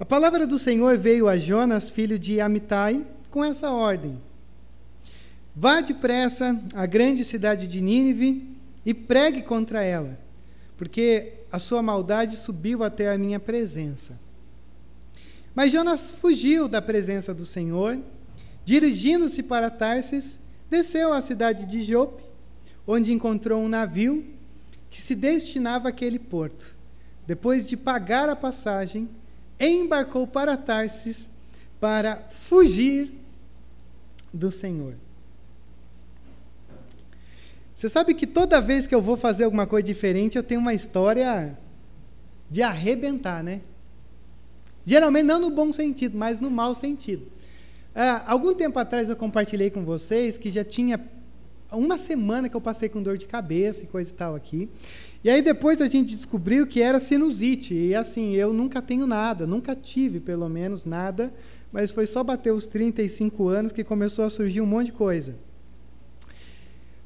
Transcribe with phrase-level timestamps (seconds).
[0.00, 4.20] A palavra do Senhor veio a Jonas, filho de Amitai, com essa ordem:
[5.56, 8.48] Vá depressa à grande cidade de Nínive
[8.86, 10.16] e pregue contra ela,
[10.76, 14.16] porque a sua maldade subiu até a minha presença.
[15.52, 17.98] Mas Jonas fugiu da presença do Senhor,
[18.64, 20.38] dirigindo-se para Tarsis,
[20.70, 22.22] desceu à cidade de Jope,
[22.86, 24.24] onde encontrou um navio
[24.90, 26.76] que se destinava àquele porto.
[27.26, 29.08] Depois de pagar a passagem,
[29.60, 31.30] embarcou para Tarsis
[31.80, 33.12] para fugir
[34.32, 34.94] do Senhor.
[37.74, 40.74] Você sabe que toda vez que eu vou fazer alguma coisa diferente, eu tenho uma
[40.74, 41.56] história
[42.50, 43.60] de arrebentar, né?
[44.84, 47.22] Geralmente não no bom sentido, mas no mau sentido.
[47.94, 51.00] Uh, algum tempo atrás eu compartilhei com vocês que já tinha
[51.70, 54.68] uma semana que eu passei com dor de cabeça e coisa e tal aqui.
[55.22, 57.74] E aí depois a gente descobriu que era sinusite.
[57.74, 61.32] E assim, eu nunca tenho nada, nunca tive pelo menos nada,
[61.72, 65.36] mas foi só bater os 35 anos que começou a surgir um monte de coisa.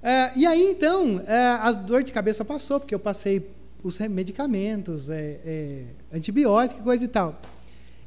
[0.02, 1.22] Uh, e aí então, uh,
[1.60, 3.48] a dor de cabeça passou, porque eu passei
[3.82, 7.40] os medicamentos, é, é, antibiótico e coisa e tal.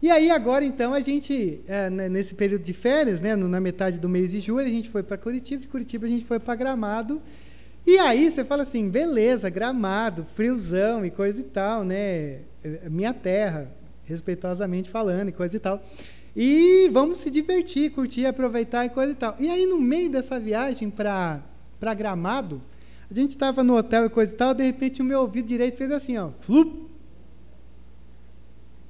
[0.02, 4.08] E aí agora então a gente, é, nesse período de férias, né, na metade do
[4.08, 7.22] mês de julho, a gente foi para Curitiba, de Curitiba a gente foi para Gramado.
[7.86, 12.39] E aí você fala assim, beleza, Gramado, friozão e coisa e tal, né?
[12.64, 13.72] É, minha terra,
[14.05, 15.83] respeitosamente falando e coisa e tal.
[16.36, 19.36] E vamos se divertir, curtir, aproveitar e coisa e tal.
[19.39, 21.41] E aí no meio dessa viagem para
[21.80, 22.61] para Gramado,
[23.11, 25.78] a gente estava no hotel e coisa e tal, de repente o meu ouvido direito
[25.78, 26.86] fez assim, ó, flup,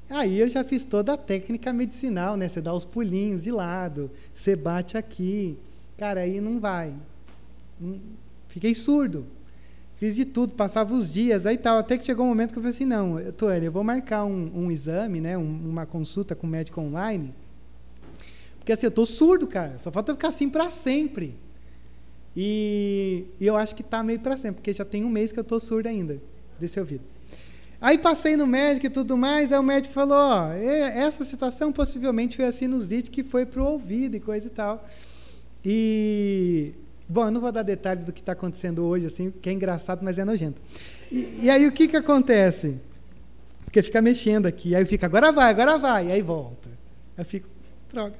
[0.09, 2.47] Aí eu já fiz toda a técnica medicinal, né?
[2.47, 5.57] Você dá os pulinhos de lado, você bate aqui.
[5.97, 6.93] Cara, aí não vai.
[8.55, 9.25] Fiquei surdo.
[9.97, 11.77] Fiz de tudo, passava os dias, aí tal.
[11.77, 14.49] Até que chegou um momento que eu falei assim: não, Toane, eu vou marcar um,
[14.55, 15.37] um exame, né?
[15.37, 17.33] Um, uma consulta com o médico online.
[18.57, 19.77] Porque assim, eu estou surdo, cara.
[19.77, 21.35] Só falta eu ficar assim para sempre.
[22.33, 25.39] E, e, eu acho que está meio para sempre, porque já tem um mês que
[25.39, 26.21] eu estou surdo ainda,
[26.57, 27.03] desse ouvido.
[27.81, 32.37] Aí passei no médico e tudo mais, aí o médico falou, ó, essa situação possivelmente
[32.37, 34.87] foi a sinusite que foi para o ouvido e coisa e tal.
[35.63, 36.73] E,
[37.07, 40.01] bom, eu não vou dar detalhes do que está acontecendo hoje, assim, que é engraçado,
[40.03, 40.61] mas é nojento.
[41.11, 42.81] E, e, aí o que, que acontece?
[43.63, 46.69] Porque fica mexendo aqui, aí fica, agora vai, agora vai, e aí volta.
[47.17, 47.47] Eu fico,
[47.91, 48.15] droga.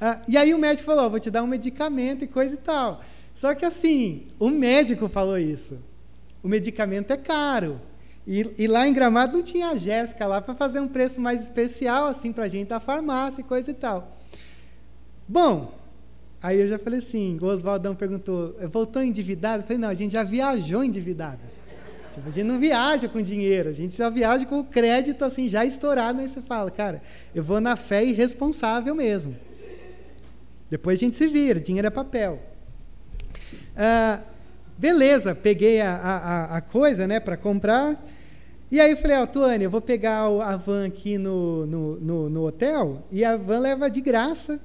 [0.00, 3.00] Ah, e aí o médico falou, vou te dar um medicamento e coisa e tal.
[3.34, 5.78] Só que assim, o médico falou isso.
[6.42, 7.80] O medicamento é caro.
[8.26, 11.42] E, e, lá em Gramado não tinha a Jéssica lá para fazer um preço mais
[11.42, 14.16] especial assim para a gente da farmácia e coisa e tal.
[15.26, 15.72] Bom,
[16.42, 19.62] aí eu já falei assim, o Oswaldão perguntou, voltou endividado?
[19.62, 21.40] Eu falei, não, a gente já viajou endividado.
[22.12, 25.48] Tipo, a gente não viaja com dinheiro, a gente já viaja com o crédito assim
[25.48, 27.00] já estourado, aí você fala, cara,
[27.34, 29.36] eu vou na fé irresponsável mesmo.
[30.68, 32.40] Depois a gente se vira, dinheiro é papel.
[33.76, 34.20] Ah,
[34.76, 38.02] beleza, peguei a, a, a coisa né, para comprar.
[38.70, 41.96] E aí eu falei, ó, oh, Tuane, eu vou pegar a van aqui no, no,
[41.96, 44.60] no, no, hotel e a van leva de graça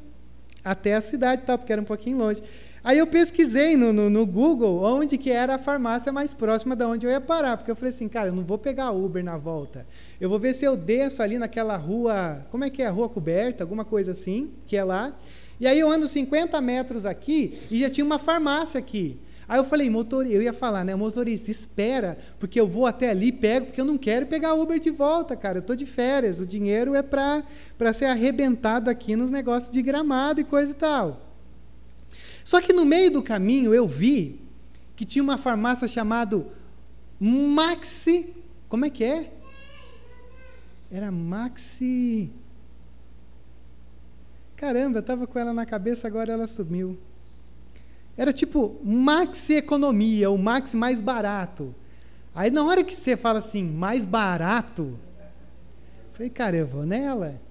[0.65, 2.41] até a cidade, tal, porque era um pouquinho longe.
[2.83, 6.87] Aí eu pesquisei no, no, no, Google onde que era a farmácia mais próxima da
[6.87, 9.37] onde eu ia parar, porque eu falei assim, cara, eu não vou pegar Uber na
[9.37, 9.87] volta.
[10.21, 13.63] Eu vou ver se eu desço ali naquela rua, como é que é, rua coberta,
[13.63, 15.15] alguma coisa assim, que é lá.
[15.59, 19.17] E aí eu ando 50 metros aqui e já tinha uma farmácia aqui.
[19.47, 23.31] Aí eu falei, motor, eu ia falar, né, motorista, espera, porque eu vou até ali,
[23.31, 25.57] pego, porque eu não quero pegar Uber de volta, cara.
[25.57, 30.41] Eu estou de férias, o dinheiro é para ser arrebentado aqui nos negócios de gramado
[30.41, 31.21] e coisa e tal.
[32.43, 34.41] Só que no meio do caminho eu vi
[34.95, 36.45] que tinha uma farmácia chamada
[37.19, 38.33] Maxi.
[38.67, 39.31] Como é que é?
[40.91, 42.31] Era Maxi.
[44.55, 46.97] Caramba, eu estava com ela na cabeça, agora ela sumiu.
[48.17, 51.75] Era tipo maxi economia, o maxi mais barato.
[52.33, 54.97] Aí na hora que você fala assim, mais barato,
[56.13, 57.41] falei, cara, eu vou nela.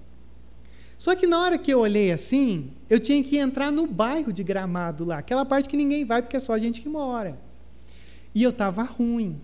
[0.97, 4.43] Só que na hora que eu olhei assim, eu tinha que entrar no bairro de
[4.43, 7.37] Gramado lá, aquela parte que ninguém vai porque é só a gente que mora.
[8.33, 9.39] E eu estava ruim.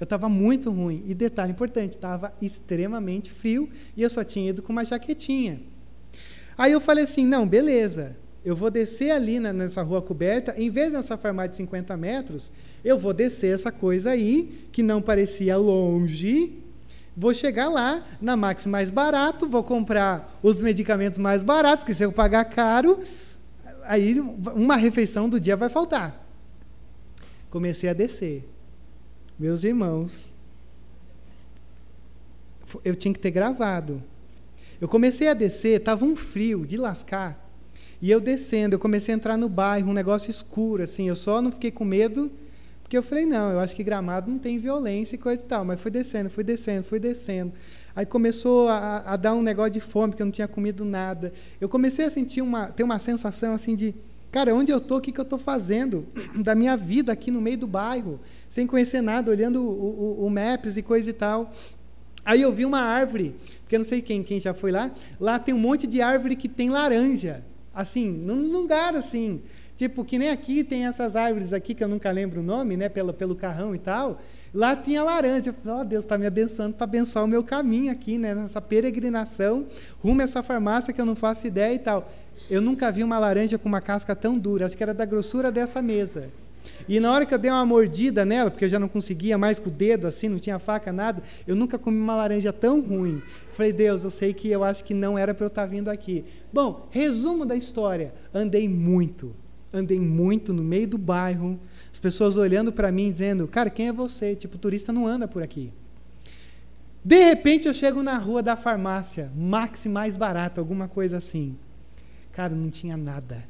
[0.00, 1.02] Eu estava muito ruim.
[1.06, 5.60] E detalhe importante, estava extremamente frio e eu só tinha ido com uma jaquetinha.
[6.58, 8.16] Aí eu falei assim, não, beleza.
[8.44, 12.52] Eu vou descer ali na, nessa rua coberta, em vez dessa farmácia de 50 metros,
[12.84, 16.58] eu vou descer essa coisa aí, que não parecia longe,
[17.16, 22.04] vou chegar lá na Max mais barato, vou comprar os medicamentos mais baratos, que se
[22.04, 23.00] eu pagar caro,
[23.84, 26.20] aí uma refeição do dia vai faltar.
[27.48, 28.48] Comecei a descer.
[29.38, 30.30] Meus irmãos,
[32.84, 34.02] eu tinha que ter gravado.
[34.80, 37.41] Eu comecei a descer, estava um frio de lascar.
[38.02, 41.08] E eu descendo, eu comecei a entrar no bairro, um negócio escuro, assim.
[41.08, 42.32] Eu só não fiquei com medo,
[42.82, 45.64] porque eu falei, não, eu acho que gramado não tem violência e coisa e tal.
[45.64, 47.52] Mas fui descendo, fui descendo, fui descendo.
[47.94, 51.32] Aí começou a, a dar um negócio de fome, porque eu não tinha comido nada.
[51.60, 53.94] Eu comecei a sentir uma, ter uma sensação assim de,
[54.32, 56.04] cara, onde eu estou, o que, que eu estou fazendo
[56.42, 58.18] da minha vida aqui no meio do bairro,
[58.48, 61.52] sem conhecer nada, olhando o, o, o Maps e coisa e tal.
[62.24, 64.90] Aí eu vi uma árvore, porque eu não sei quem, quem já foi lá,
[65.20, 69.42] lá tem um monte de árvore que tem laranja, assim, num lugar assim,
[69.76, 72.88] tipo, que nem aqui tem essas árvores aqui, que eu nunca lembro o nome, né,
[72.88, 74.20] pelo, pelo carrão e tal,
[74.54, 75.50] Lá tinha laranja.
[75.50, 78.34] Eu falei, oh, Deus está me abençoando para abençoar o meu caminho aqui, né?
[78.34, 79.66] nessa peregrinação,
[79.98, 82.10] rumo a essa farmácia que eu não faço ideia e tal.
[82.50, 85.50] Eu nunca vi uma laranja com uma casca tão dura, acho que era da grossura
[85.50, 86.28] dessa mesa.
[86.88, 89.58] E na hora que eu dei uma mordida nela, porque eu já não conseguia mais
[89.58, 93.22] com o dedo assim, não tinha faca, nada, eu nunca comi uma laranja tão ruim.
[93.52, 95.88] Falei, Deus, eu sei que eu acho que não era para eu estar tá vindo
[95.88, 96.24] aqui.
[96.52, 99.34] Bom, resumo da história: andei muito,
[99.72, 101.58] andei muito no meio do bairro,
[102.02, 104.34] pessoas olhando para mim dizendo: Cara, quem é você?
[104.34, 105.72] Tipo, turista não anda por aqui.
[107.04, 111.56] De repente eu chego na rua da farmácia, Maxi mais barato, alguma coisa assim.
[112.32, 113.44] Cara, não tinha nada.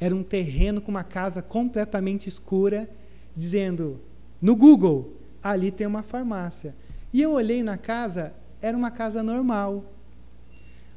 [0.00, 2.88] Era um terreno com uma casa completamente escura,
[3.36, 4.00] dizendo
[4.40, 5.12] no Google:
[5.42, 6.74] ali tem uma farmácia.
[7.12, 8.32] E eu olhei na casa,
[8.66, 9.84] era uma casa normal.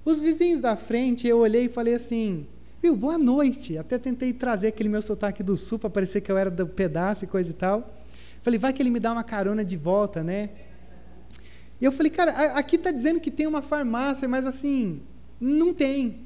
[0.03, 2.47] Os vizinhos da frente, eu olhei e falei assim:
[2.81, 3.77] Viu, boa noite.
[3.77, 7.25] Até tentei trazer aquele meu sotaque do sul para parecer que eu era do pedaço
[7.25, 7.93] e coisa e tal.
[8.41, 10.49] Falei, vai que ele me dá uma carona de volta, né?
[11.81, 15.01] E eu falei, cara, aqui está dizendo que tem uma farmácia, mas assim,
[15.39, 16.21] não tem.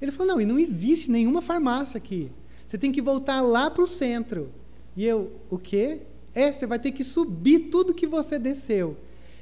[0.00, 2.30] Ele falou, não, e não existe nenhuma farmácia aqui.
[2.66, 4.50] Você tem que voltar lá para o centro.
[4.94, 6.02] E eu, o quê?
[6.34, 8.96] É, você vai ter que subir tudo que você desceu.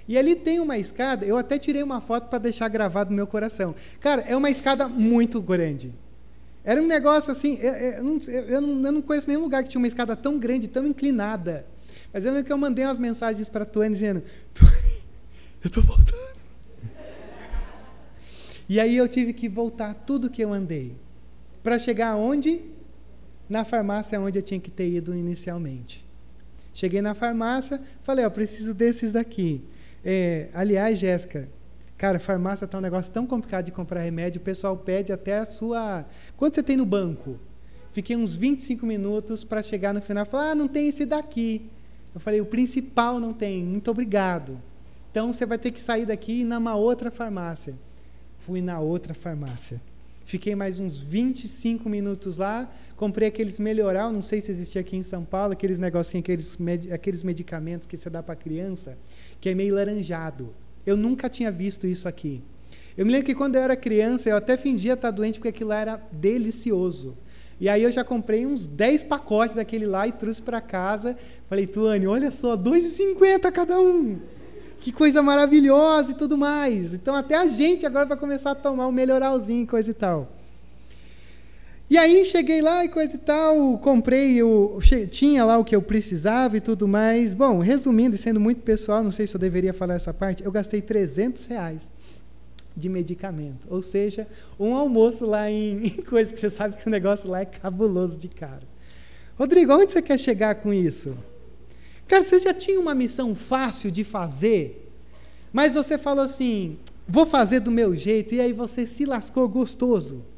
[0.09, 3.27] E ali tem uma escada, eu até tirei uma foto para deixar gravado no meu
[3.27, 3.75] coração.
[4.01, 5.93] Cara, é uma escada muito grande.
[6.65, 9.69] Era um negócio assim, eu, eu, não, eu, não, eu, não, conheço nenhum lugar que
[9.69, 11.67] tinha uma escada tão grande, tão inclinada.
[12.13, 14.23] Mas eu lembro que eu mandei umas mensagens para a Tuane dizendo,
[14.55, 15.03] Tuane,
[15.63, 16.23] eu estou voltando.
[18.69, 20.97] E aí eu tive que voltar tudo que eu andei.
[21.63, 22.65] Para chegar aonde?
[23.49, 26.05] Na farmácia onde eu tinha que ter ido inicialmente.
[26.73, 29.61] Cheguei na farmácia, falei, ó, preciso desses daqui.
[30.05, 31.49] É, aliás, Jéssica,
[32.03, 35.45] Cara, farmácia está um negócio tão complicado de comprar remédio, o pessoal pede até a
[35.45, 36.05] sua.
[36.37, 37.39] Quanto você tem no banco?
[37.93, 41.71] Fiquei uns 25 minutos para chegar no final e falar: ah, não tem esse daqui.
[42.13, 44.61] Eu falei: o principal não tem, muito obrigado.
[45.13, 47.75] Então você vai ter que sair daqui e ir numa outra farmácia.
[48.37, 49.81] Fui na outra farmácia.
[50.25, 52.69] Fiquei mais uns 25 minutos lá,
[53.03, 56.93] comprei aqueles melhoral, não sei se existia aqui em São Paulo, aqueles negocinhos, aqueles, med
[56.93, 58.97] aqueles medicamentos que você dá para criança,
[59.41, 60.55] que é meio laranjado.
[60.87, 62.41] Eu nunca tinha visto isso aqui.
[62.97, 65.71] Eu me lembro que quando eu era criança, eu até fingia estar doente porque aquilo
[65.71, 67.19] lá era delicioso.
[67.61, 71.19] E aí eu já comprei uns 10 pacotes daquele lá e trouxe para casa.
[71.49, 74.21] Falei, Tuane, olha só, 2,50 cada um.
[74.81, 76.95] Que coisa maravilhosa e tudo mais.
[76.95, 80.42] Então até a gente agora vai começar a tomar um melhoralzinho, coisa e tal.
[81.93, 84.79] E aí cheguei lá e coisa e tal, comprei, eu,
[85.11, 87.35] tinha lá o que eu precisava e tudo mais.
[87.35, 90.51] Bom, resumindo e sendo muito pessoal, não sei se eu deveria falar essa parte, eu
[90.51, 91.93] gastei 300 reais
[92.75, 93.67] de medicamento.
[93.69, 94.27] Ou seja,
[94.59, 98.17] um almoço lá em, em coisa que você sabe que o negócio lá é cabuloso
[98.17, 98.67] de caro.
[99.37, 101.15] Rodrigo, onde você quer chegar com isso?
[102.09, 104.91] Cara, você já tinha uma missão fácil de fazer,
[105.53, 110.32] mas você falou assim: vou fazer do meu jeito, e aí você se lascou gostoso.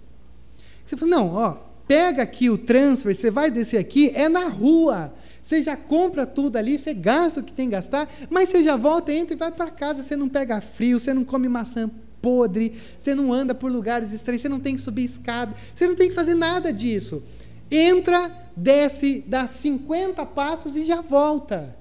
[0.85, 5.14] Você falou, não, ó, pega aqui o transfer, você vai descer aqui, é na rua.
[5.43, 8.76] Você já compra tudo ali, você gasta o que tem que gastar, mas você já
[8.76, 10.03] volta, entra e vai para casa.
[10.03, 11.91] Você não pega frio, você não come maçã
[12.23, 15.95] podre, você não anda por lugares estranhos, você não tem que subir escada, você não
[15.95, 17.23] tem que fazer nada disso.
[17.71, 21.76] Entra, desce, dá 50 passos e já volta.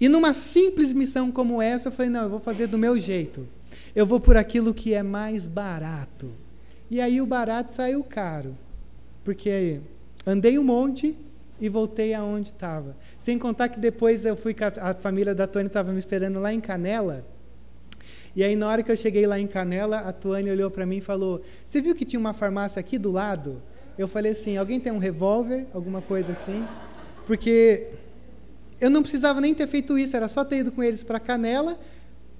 [0.00, 3.46] E numa simples missão como essa, eu falei: não, eu vou fazer do meu jeito.
[3.94, 6.30] Eu vou por aquilo que é mais barato.
[6.90, 8.56] E aí o barato saiu caro.
[9.22, 9.80] Porque
[10.26, 11.16] andei um monte
[11.60, 12.96] e voltei aonde estava.
[13.18, 16.60] Sem contar que depois eu fui a família da Tônia estava me esperando lá em
[16.60, 17.24] Canela.
[18.36, 20.96] E aí na hora que eu cheguei lá em Canela, a Tuane olhou para mim
[20.96, 23.62] e falou: "Você viu que tinha uma farmácia aqui do lado?"
[23.96, 26.64] Eu falei assim: "Alguém tem um revólver, alguma coisa assim?"
[27.26, 27.86] Porque
[28.80, 31.78] eu não precisava nem ter feito isso, era só ter ido com eles para Canela,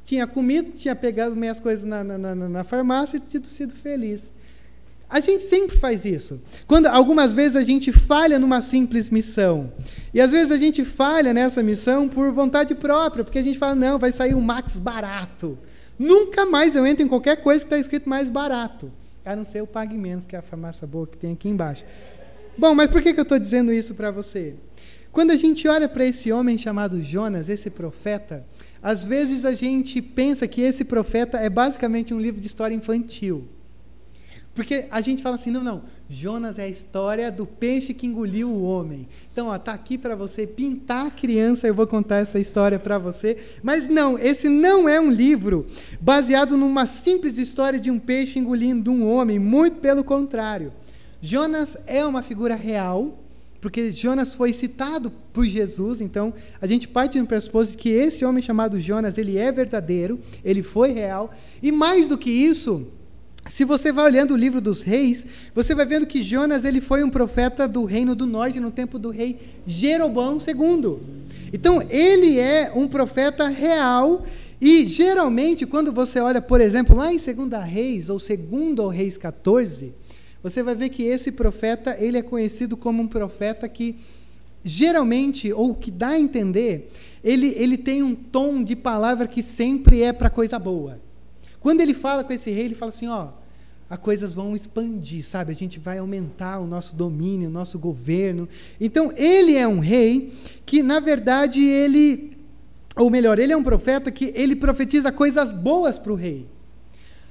[0.05, 4.33] tinha comido, tinha pegado minhas coisas na, na, na, na farmácia e tido sido feliz.
[5.09, 6.43] A gente sempre faz isso.
[6.67, 9.73] Quando algumas vezes a gente falha numa simples missão.
[10.13, 13.75] E às vezes a gente falha nessa missão por vontade própria, porque a gente fala,
[13.75, 15.59] não, vai sair um Max barato.
[15.99, 18.91] Nunca mais eu entro em qualquer coisa que está escrito mais barato.
[19.25, 21.85] A não ser o Pague Menos, que é a farmácia boa que tem aqui embaixo.
[22.59, 24.55] Bom, mas por que, que eu estou dizendo isso para você?
[25.13, 28.45] Quando a gente olha para esse homem chamado Jonas, esse profeta,
[28.85, 33.49] às vezes a gente pensa que esse profeta é basicamente um livro de história infantil.
[34.55, 38.51] Porque a gente fala assim, não, não, Jonas é a história do peixe que engoliu
[38.51, 39.09] o homem.
[39.33, 42.99] Então, ó, tá aqui para você pintar a criança, eu vou contar essa história para
[42.99, 43.39] você.
[43.63, 45.67] Mas não, esse não é um livro
[45.99, 50.71] baseado numa simples história de um peixe engolindo um homem, muito pelo contrário.
[51.23, 53.24] Jonas é uma figura real,
[53.65, 58.43] porque Jonas foi citado por Jesus, então a gente parte do pressuposto que esse homem
[58.43, 61.31] chamado Jonas, ele é verdadeiro, ele foi real,
[61.63, 62.87] e mais do que isso,
[63.47, 67.03] se você vai olhando o livro dos reis, você vai vendo que Jonas ele foi
[67.03, 70.99] um profeta do reino do norte no tempo do rei Jeroboão II.
[71.51, 74.27] Então, ele é um profeta real
[74.61, 79.95] e geralmente quando você olha, por exemplo, lá em 2 Reis ou 2 Reis 14,
[80.45, 83.97] você vai ver que esse profeta, ele é conhecido como um profeta que
[84.63, 86.93] geralmente ou que dá a entender,
[87.25, 91.01] ele ele tem um tom de palavra que sempre é para coisa boa.
[91.61, 93.31] Quando ele fala com esse rei, ele fala assim: ó,
[93.89, 95.51] as coisas vão expandir, sabe?
[95.51, 98.47] A gente vai aumentar o nosso domínio, o nosso governo.
[98.79, 100.31] Então, ele é um rei
[100.67, 102.37] que, na verdade, ele,
[102.95, 106.47] ou melhor, ele é um profeta que ele profetiza coisas boas para o rei.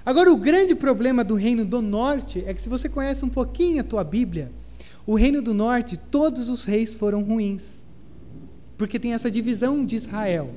[0.06, 3.80] Agora, o grande problema do reino do norte é que, se você conhece um pouquinho
[3.80, 4.52] a tua Bíblia,
[5.06, 7.86] o reino do norte, todos os reis foram ruins.
[8.78, 10.50] Porque tem essa divisão de Israel.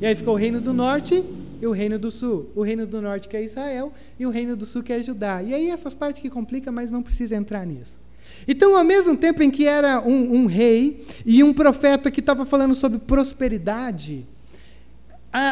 [0.00, 1.24] E aí ficou o reino do norte
[1.60, 2.50] e o reino do sul.
[2.54, 5.42] O reino do norte que é Israel e o reino do sul que é Judá.
[5.42, 8.00] E aí essas partes que complicam, mas não precisa entrar nisso.
[8.46, 12.44] Então, ao mesmo tempo em que era um, um rei e um profeta que estava
[12.44, 14.26] falando sobre prosperidade,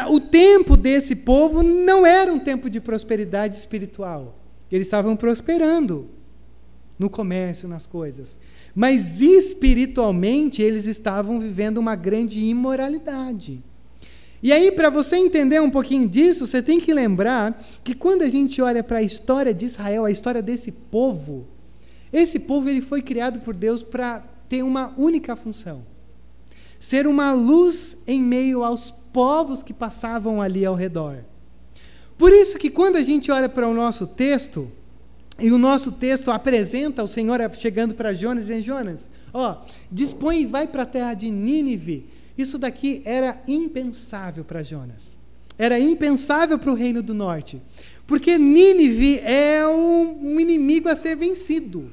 [0.09, 4.37] o tempo desse povo não era um tempo de prosperidade espiritual.
[4.71, 6.09] Eles estavam prosperando
[6.97, 8.37] no comércio, nas coisas.
[8.75, 13.61] Mas espiritualmente eles estavam vivendo uma grande imoralidade.
[14.43, 18.27] E aí, para você entender um pouquinho disso, você tem que lembrar que quando a
[18.27, 21.47] gente olha para a história de Israel, a história desse povo,
[22.11, 25.85] esse povo ele foi criado por Deus para ter uma única função:
[26.79, 31.19] ser uma luz em meio aos povos que passavam ali ao redor.
[32.17, 34.71] Por isso que quando a gente olha para o nosso texto,
[35.39, 40.45] e o nosso texto apresenta o Senhor chegando para Jonas e Jonas, ó, dispõe e
[40.45, 42.05] vai para a terra de Nínive
[42.37, 45.17] isso daqui era impensável para Jonas.
[45.57, 47.61] Era impensável para o reino do norte.
[48.07, 51.91] Porque Nínive é um, um inimigo a ser vencido.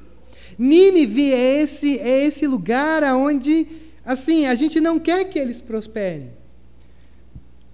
[0.57, 3.67] Nínive é esse, é esse lugar onde,
[4.03, 6.31] assim, a gente não quer que eles prosperem.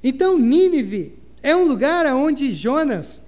[0.07, 3.23] Então, Nínive é um lugar onde Jonas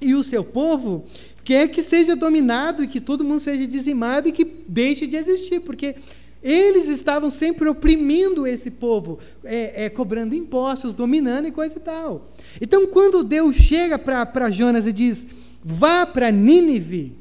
[0.00, 1.06] e o seu povo
[1.44, 5.60] quer que seja dominado e que todo mundo seja dizimado e que deixe de existir,
[5.60, 5.94] porque
[6.42, 12.32] eles estavam sempre oprimindo esse povo, é, é, cobrando impostos, dominando e coisa e tal.
[12.60, 15.24] Então, quando Deus chega para Jonas e diz:
[15.62, 17.16] vá para Nínive,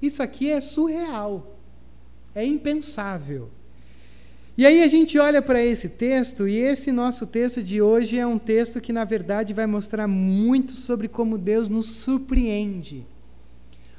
[0.00, 1.58] isso aqui é surreal,
[2.32, 3.50] é impensável.
[4.58, 8.26] E aí a gente olha para esse texto, e esse nosso texto de hoje é
[8.26, 13.04] um texto que, na verdade, vai mostrar muito sobre como Deus nos surpreende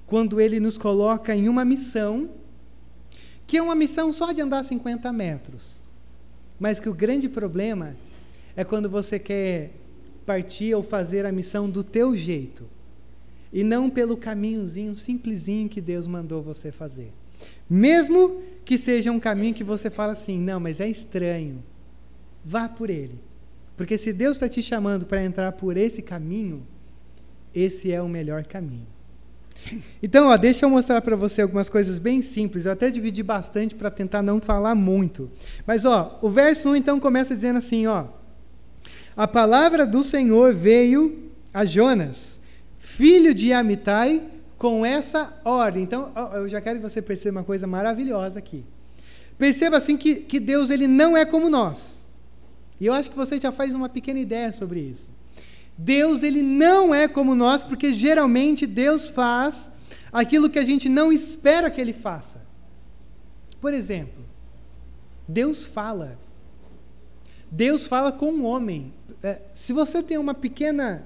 [0.07, 2.29] quando Ele nos coloca em uma missão
[3.45, 5.81] que é uma missão só de andar 50 metros.
[6.59, 7.95] Mas que o grande problema
[8.55, 9.71] é quando você quer
[10.25, 12.65] partir ou fazer a missão do teu jeito
[13.53, 17.13] e não pelo caminhozinho simplesinho que Deus mandou você fazer.
[17.69, 21.63] Mesmo que seja um caminho que você fala assim, não, mas é estranho.
[22.43, 23.17] Vá por ele.
[23.77, 26.67] Porque se Deus está te chamando para entrar por esse caminho,
[27.55, 28.85] esse é o melhor caminho.
[30.03, 32.65] Então, ó, deixa eu mostrar para você algumas coisas bem simples.
[32.65, 35.31] Eu até dividi bastante para tentar não falar muito.
[35.65, 38.07] Mas, ó, o verso 1 então começa dizendo assim, ó:
[39.15, 42.41] A palavra do Senhor veio a Jonas,
[42.77, 44.25] filho de Amitai,
[44.57, 45.83] com essa ordem.
[45.83, 48.65] Então, eu já quero que você perceba uma coisa maravilhosa aqui.
[49.37, 52.07] Perceba assim que, que Deus ele não é como nós.
[52.79, 55.09] E eu acho que você já faz uma pequena ideia sobre isso.
[55.77, 59.69] Deus ele não é como nós, porque geralmente Deus faz
[60.11, 62.45] aquilo que a gente não espera que ele faça.
[63.61, 64.23] Por exemplo,
[65.27, 66.17] Deus fala.
[67.51, 68.93] Deus fala com um homem.
[69.21, 71.05] É, se você tem uma pequena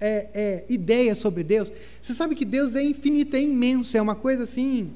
[0.00, 1.72] é, é, ideias sobre Deus.
[2.00, 4.92] Você sabe que Deus é infinito, é imenso, é uma coisa assim.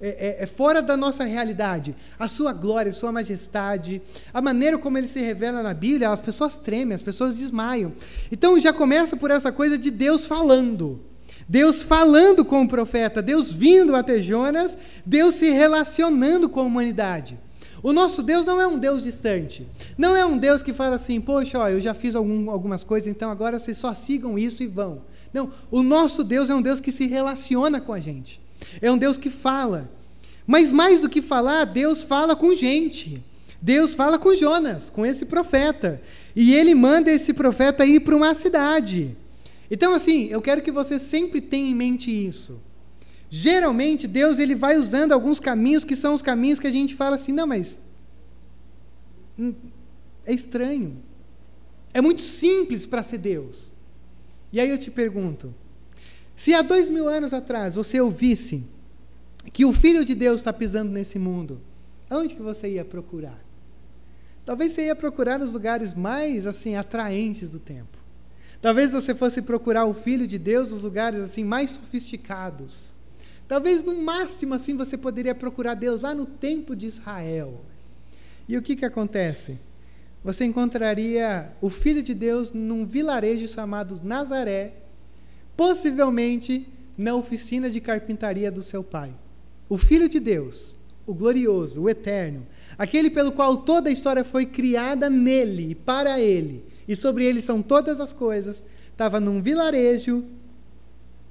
[0.00, 1.94] É, é, é, fora da nossa realidade.
[2.18, 6.20] A sua glória, a sua majestade, a maneira como ele se revela na Bíblia, as
[6.20, 7.92] pessoas tremem, as pessoas desmaiam.
[8.30, 11.00] Então já começa por essa coisa de Deus falando.
[11.48, 17.38] Deus falando com o profeta, Deus vindo até Jonas, Deus se relacionando com a humanidade.
[17.84, 19.68] O nosso Deus não é um Deus distante.
[19.98, 23.06] Não é um Deus que fala assim, poxa, ó, eu já fiz algum, algumas coisas,
[23.06, 25.02] então agora vocês só sigam isso e vão.
[25.34, 28.40] Não, o nosso Deus é um Deus que se relaciona com a gente.
[28.80, 29.90] É um Deus que fala.
[30.46, 33.22] Mas mais do que falar, Deus fala com gente.
[33.60, 36.00] Deus fala com Jonas, com esse profeta.
[36.34, 39.14] E ele manda esse profeta ir para uma cidade.
[39.70, 42.62] Então, assim, eu quero que você sempre tenha em mente isso.
[43.36, 47.16] Geralmente, Deus ele vai usando alguns caminhos que são os caminhos que a gente fala
[47.16, 47.80] assim, não, mas
[49.36, 49.52] hum,
[50.24, 51.02] é estranho.
[51.92, 53.72] É muito simples para ser Deus.
[54.52, 55.52] E aí eu te pergunto:
[56.36, 58.62] se há dois mil anos atrás você ouvisse
[59.52, 61.60] que o Filho de Deus está pisando nesse mundo,
[62.08, 63.44] aonde que você ia procurar?
[64.44, 67.98] Talvez você ia procurar nos lugares mais assim atraentes do tempo.
[68.62, 72.94] Talvez você fosse procurar o Filho de Deus nos lugares assim mais sofisticados.
[73.46, 77.60] Talvez no máximo assim você poderia procurar Deus lá no tempo de Israel.
[78.48, 79.58] E o que, que acontece?
[80.22, 84.72] Você encontraria o Filho de Deus num vilarejo chamado Nazaré,
[85.54, 89.14] possivelmente na oficina de carpintaria do seu pai.
[89.68, 92.46] O Filho de Deus, o glorioso, o eterno,
[92.78, 97.60] aquele pelo qual toda a história foi criada nele para ele, e sobre ele são
[97.60, 100.24] todas as coisas, estava num vilarejo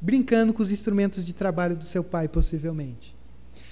[0.04, 3.16] brincando com os instrumentos de trabalho do seu pai, possivelmente.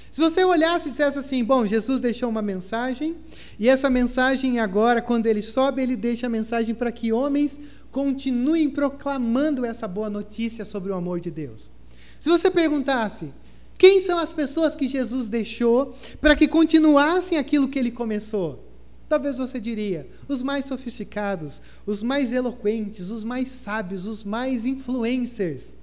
[0.10, 3.18] Se você olhasse e dissesse assim, bom, Jesus deixou uma mensagem,
[3.60, 7.60] e essa mensagem agora, quando ele sobe, ele deixa a mensagem para que homens
[7.92, 11.70] continuem proclamando essa boa notícia sobre o amor de Deus.
[12.18, 13.34] Se você perguntasse,
[13.78, 18.66] quem são as pessoas que Jesus deixou para que continuassem aquilo que ele começou?
[19.10, 25.81] Talvez você diria, os mais sofisticados, os mais eloquentes, os mais sábios, os mais influencers.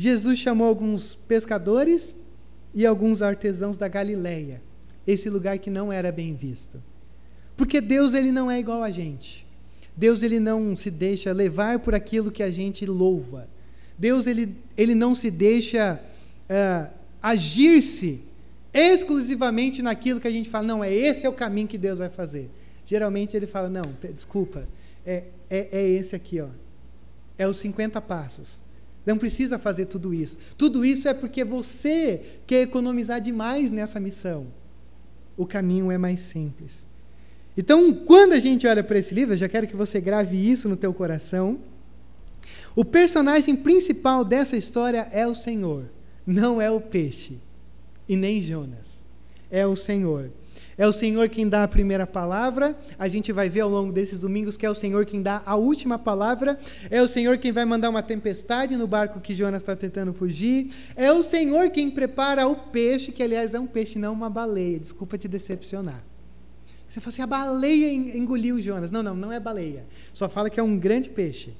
[0.00, 2.16] Jesus chamou alguns pescadores
[2.72, 4.62] e alguns artesãos da Galileia,
[5.06, 6.82] esse lugar que não era bem visto.
[7.54, 9.46] Porque Deus ele não é igual a gente.
[9.94, 13.46] Deus ele não se deixa levar por aquilo que a gente louva.
[13.98, 16.00] Deus ele, ele não se deixa
[16.48, 16.90] uh,
[17.22, 18.22] agir-se
[18.72, 22.08] exclusivamente naquilo que a gente fala, não, é esse é o caminho que Deus vai
[22.08, 22.48] fazer.
[22.86, 23.84] Geralmente ele fala, não,
[24.14, 24.66] desculpa,
[25.04, 26.48] é, é, é esse aqui, ó.
[27.36, 28.62] É os 50 passos.
[29.04, 30.38] Não precisa fazer tudo isso.
[30.56, 34.46] Tudo isso é porque você quer economizar demais nessa missão.
[35.36, 36.86] O caminho é mais simples.
[37.56, 40.68] Então, quando a gente olha para esse livro, eu já quero que você grave isso
[40.68, 41.58] no teu coração.
[42.76, 45.84] O personagem principal dessa história é o Senhor,
[46.26, 47.38] não é o peixe
[48.08, 49.04] e nem Jonas.
[49.50, 50.30] É o Senhor.
[50.80, 52.74] É o Senhor quem dá a primeira palavra.
[52.98, 55.54] A gente vai ver ao longo desses domingos que é o Senhor quem dá a
[55.54, 56.58] última palavra.
[56.90, 60.72] É o Senhor quem vai mandar uma tempestade no barco que Jonas está tentando fugir.
[60.96, 64.80] É o Senhor quem prepara o peixe, que aliás é um peixe, não uma baleia.
[64.80, 66.02] Desculpa te decepcionar.
[66.88, 68.90] Você fala assim: a baleia engoliu Jonas.
[68.90, 69.84] Não, não, não é baleia.
[70.14, 71.52] Só fala que é um grande peixe.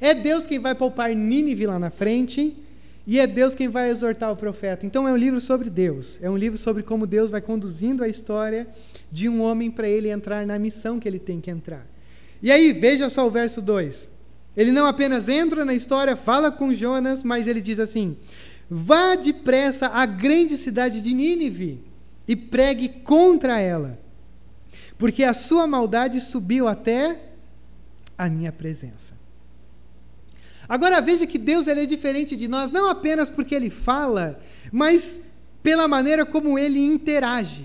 [0.00, 2.56] É Deus quem vai poupar Nínive lá na frente.
[3.06, 4.86] E é Deus quem vai exortar o profeta.
[4.86, 6.18] Então é um livro sobre Deus.
[6.22, 8.68] É um livro sobre como Deus vai conduzindo a história
[9.10, 11.86] de um homem para ele entrar na missão que ele tem que entrar.
[12.42, 14.08] E aí, veja só o verso 2.
[14.56, 18.16] Ele não apenas entra na história, fala com Jonas, mas ele diz assim:
[18.68, 21.82] Vá depressa à grande cidade de Nínive
[22.26, 23.98] e pregue contra ela,
[24.98, 27.20] porque a sua maldade subiu até
[28.16, 29.19] a minha presença.
[30.70, 35.20] Agora veja que Deus é diferente de nós, não apenas porque ele fala, mas
[35.64, 37.64] pela maneira como ele interage.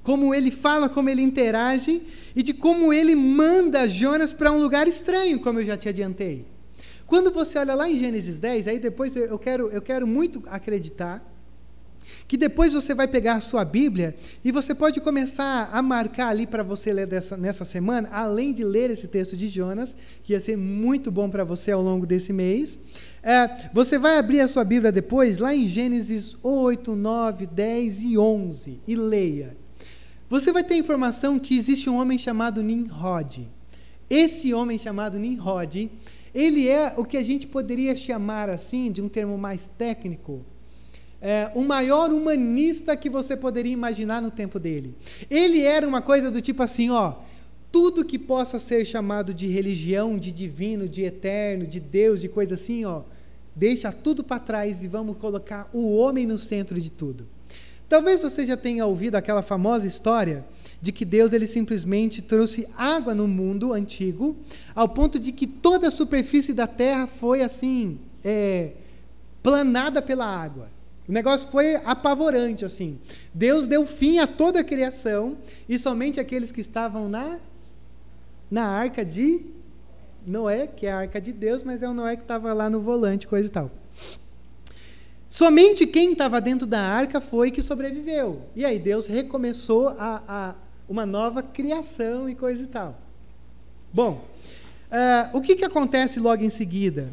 [0.00, 2.00] Como ele fala, como ele interage
[2.36, 6.46] e de como ele manda Jonas para um lugar estranho, como eu já te adiantei.
[7.04, 11.20] Quando você olha lá em Gênesis 10, aí depois eu quero, eu quero muito acreditar
[12.28, 14.14] que depois você vai pegar sua Bíblia
[14.44, 18.64] e você pode começar a marcar ali para você ler dessa, nessa semana, além de
[18.64, 22.32] ler esse texto de Jonas, que ia ser muito bom para você ao longo desse
[22.32, 22.78] mês.
[23.22, 28.18] É, você vai abrir a sua Bíblia depois, lá em Gênesis 8, 9, 10 e
[28.18, 29.56] 11, e leia.
[30.28, 33.48] Você vai ter informação que existe um homem chamado Nimrod.
[34.08, 35.90] Esse homem chamado Nimrod,
[36.34, 40.44] ele é o que a gente poderia chamar assim, de um termo mais técnico,
[41.26, 44.94] é, o maior humanista que você poderia imaginar no tempo dele.
[45.28, 47.14] Ele era uma coisa do tipo assim, ó,
[47.72, 52.54] tudo que possa ser chamado de religião, de divino, de eterno, de Deus, de coisa
[52.54, 53.02] assim, ó,
[53.56, 57.26] deixa tudo para trás e vamos colocar o homem no centro de tudo.
[57.88, 60.44] Talvez você já tenha ouvido aquela famosa história
[60.80, 64.36] de que Deus ele simplesmente trouxe água no mundo antigo,
[64.76, 68.74] ao ponto de que toda a superfície da terra foi assim, é,
[69.42, 70.75] planada pela água.
[71.08, 72.98] O negócio foi apavorante assim.
[73.32, 75.36] Deus deu fim a toda a criação
[75.68, 77.38] e somente aqueles que estavam na
[78.50, 79.44] na arca de
[80.26, 82.80] Noé, que é a arca de Deus, mas é o Noé que estava lá no
[82.80, 83.70] volante, coisa e tal.
[85.28, 88.42] Somente quem estava dentro da arca foi que sobreviveu.
[88.54, 90.54] E aí Deus recomeçou a, a
[90.88, 92.98] uma nova criação e coisa e tal.
[93.92, 94.24] Bom,
[94.90, 97.12] uh, o que, que acontece logo em seguida?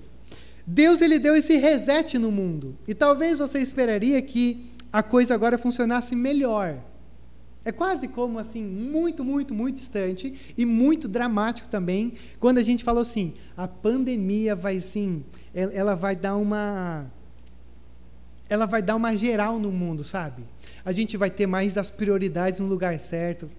[0.65, 2.77] Deus ele deu esse reset no mundo.
[2.87, 6.77] E talvez você esperaria que a coisa agora funcionasse melhor.
[7.65, 12.83] É quase como assim, muito, muito, muito distante e muito dramático também, quando a gente
[12.83, 15.23] falou assim, a pandemia vai sim,
[15.53, 17.05] ela vai dar uma
[18.49, 20.43] ela vai dar uma geral no mundo, sabe?
[20.85, 23.49] A gente vai ter mais as prioridades no lugar certo.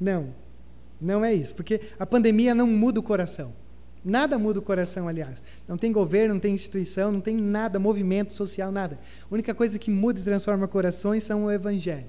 [0.00, 0.34] Não.
[1.00, 3.52] Não é isso, porque a pandemia não muda o coração.
[4.08, 5.42] Nada muda o coração, aliás.
[5.68, 8.98] Não tem governo, não tem instituição, não tem nada, movimento social, nada.
[9.30, 12.06] A única coisa que muda e transforma corações são o Evangelho.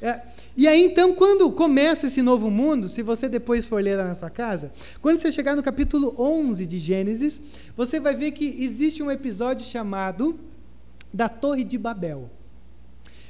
[0.00, 0.20] É,
[0.56, 4.14] e aí, então, quando começa esse novo mundo, se você depois for ler lá na
[4.14, 4.70] sua casa,
[5.02, 7.42] quando você chegar no capítulo 11 de Gênesis,
[7.76, 10.38] você vai ver que existe um episódio chamado
[11.12, 12.30] da Torre de Babel.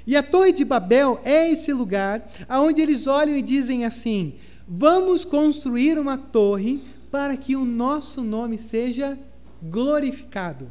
[0.06, 4.34] E a Torre de Babel é esse lugar onde eles olham e dizem assim:
[4.68, 9.18] vamos construir uma torre para que o nosso nome seja
[9.62, 10.68] glorificado.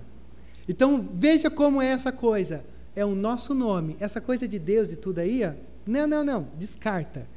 [0.67, 2.63] Então veja como é essa coisa.
[2.95, 3.95] É o nosso nome.
[3.99, 5.53] Essa coisa de Deus e tudo aí, ó,
[5.85, 7.27] não, não, não, descarta.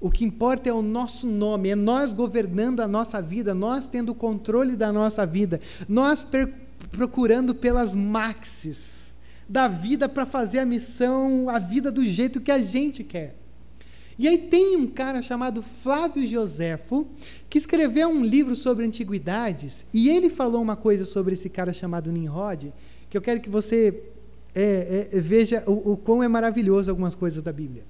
[0.00, 4.10] O que importa é o nosso nome, é nós governando a nossa vida, nós tendo
[4.10, 6.26] o controle da nossa vida, nós
[6.90, 9.16] procurando pelas maxes
[9.48, 13.36] da vida para fazer a missão, a vida do jeito que a gente quer.
[14.18, 17.06] E aí tem um cara chamado Flávio Joséfo,
[17.48, 22.10] que escreveu um livro sobre antiguidades, e ele falou uma coisa sobre esse cara chamado
[22.12, 22.72] Nimrod,
[23.08, 24.02] que eu quero que você
[24.54, 27.84] é, é, veja o, o quão é maravilhoso algumas coisas da Bíblia.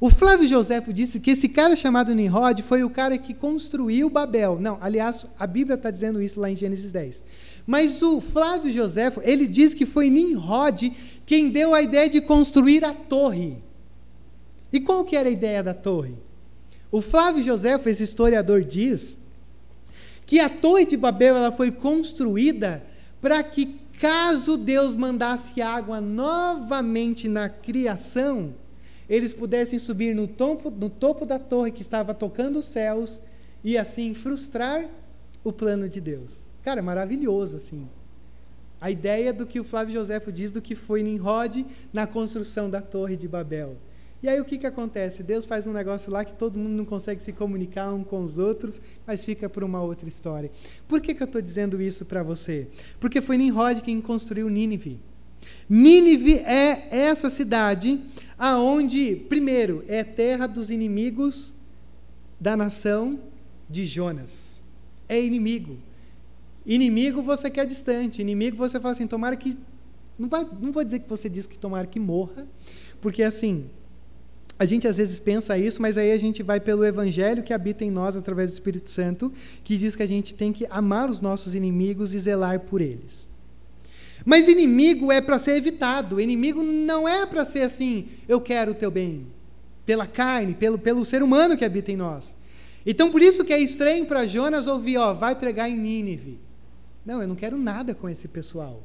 [0.00, 4.58] O Flávio Joséfo disse que esse cara chamado Nimrod foi o cara que construiu Babel.
[4.60, 7.22] Não, aliás, a Bíblia está dizendo isso lá em Gênesis 10.
[7.64, 10.92] Mas o Flávio Joséfo, ele diz que foi Nimrod
[11.24, 13.58] quem deu a ideia de construir a torre.
[14.72, 16.14] E qual que era a ideia da torre?
[16.90, 19.18] O Flávio José, esse historiador, diz
[20.24, 22.82] que a torre de Babel ela foi construída
[23.20, 28.54] para que, caso Deus mandasse água novamente na criação,
[29.08, 33.20] eles pudessem subir no topo, no topo da torre que estava tocando os céus
[33.62, 34.86] e assim frustrar
[35.44, 36.42] o plano de Deus.
[36.62, 37.88] Cara, é maravilhoso assim.
[38.80, 42.80] A ideia do que o Flávio Joséfo diz do que foi Nimrod na construção da
[42.80, 43.76] torre de Babel.
[44.22, 45.22] E aí o que, que acontece?
[45.24, 48.38] Deus faz um negócio lá que todo mundo não consegue se comunicar um com os
[48.38, 50.48] outros, mas fica por uma outra história.
[50.86, 52.68] Por que, que eu estou dizendo isso para você?
[53.00, 55.00] Porque foi Nimrod quem construiu Nínive.
[55.68, 58.00] Nínive é essa cidade
[58.38, 61.56] aonde, primeiro, é terra dos inimigos
[62.38, 63.18] da nação
[63.68, 64.62] de Jonas.
[65.08, 65.78] É inimigo.
[66.64, 68.20] Inimigo você quer distante.
[68.20, 69.58] Inimigo você fala assim, tomara que.
[70.16, 72.46] Não, vai, não vou dizer que você diz que tomara que morra,
[73.00, 73.68] porque assim,
[74.58, 77.84] a gente às vezes pensa isso, mas aí a gente vai pelo evangelho que habita
[77.84, 79.32] em nós através do Espírito Santo,
[79.64, 83.28] que diz que a gente tem que amar os nossos inimigos e zelar por eles.
[84.24, 86.20] Mas inimigo é para ser evitado.
[86.20, 89.26] Inimigo não é para ser assim, eu quero o teu bem,
[89.84, 92.36] pela carne, pelo, pelo ser humano que habita em nós.
[92.86, 96.38] Então por isso que é estranho para Jonas ouvir, ó, vai pregar em Nínive.
[97.04, 98.82] Não, eu não quero nada com esse pessoal.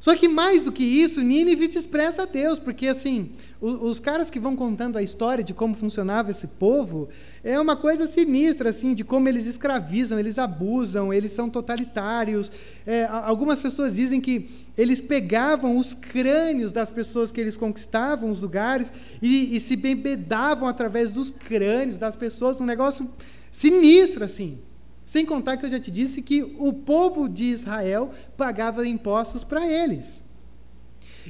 [0.00, 3.98] Só que mais do que isso, Nínive te expressa a Deus, porque assim, os, os,
[3.98, 7.08] caras que vão contando a história de como funcionava esse povo,
[7.42, 12.52] é uma coisa sinistra, assim, de como eles escravizam, eles abusam, eles são totalitários.
[12.86, 18.40] É, algumas pessoas dizem que eles pegavam os crânios das pessoas que eles conquistavam, os
[18.40, 23.10] lugares, e, e se bebedavam através dos crânios das pessoas, um negócio
[23.50, 24.60] sinistro, assim.
[25.08, 29.66] Sem contar que eu já te disse que o povo de Israel pagava impostos para
[29.66, 30.22] eles.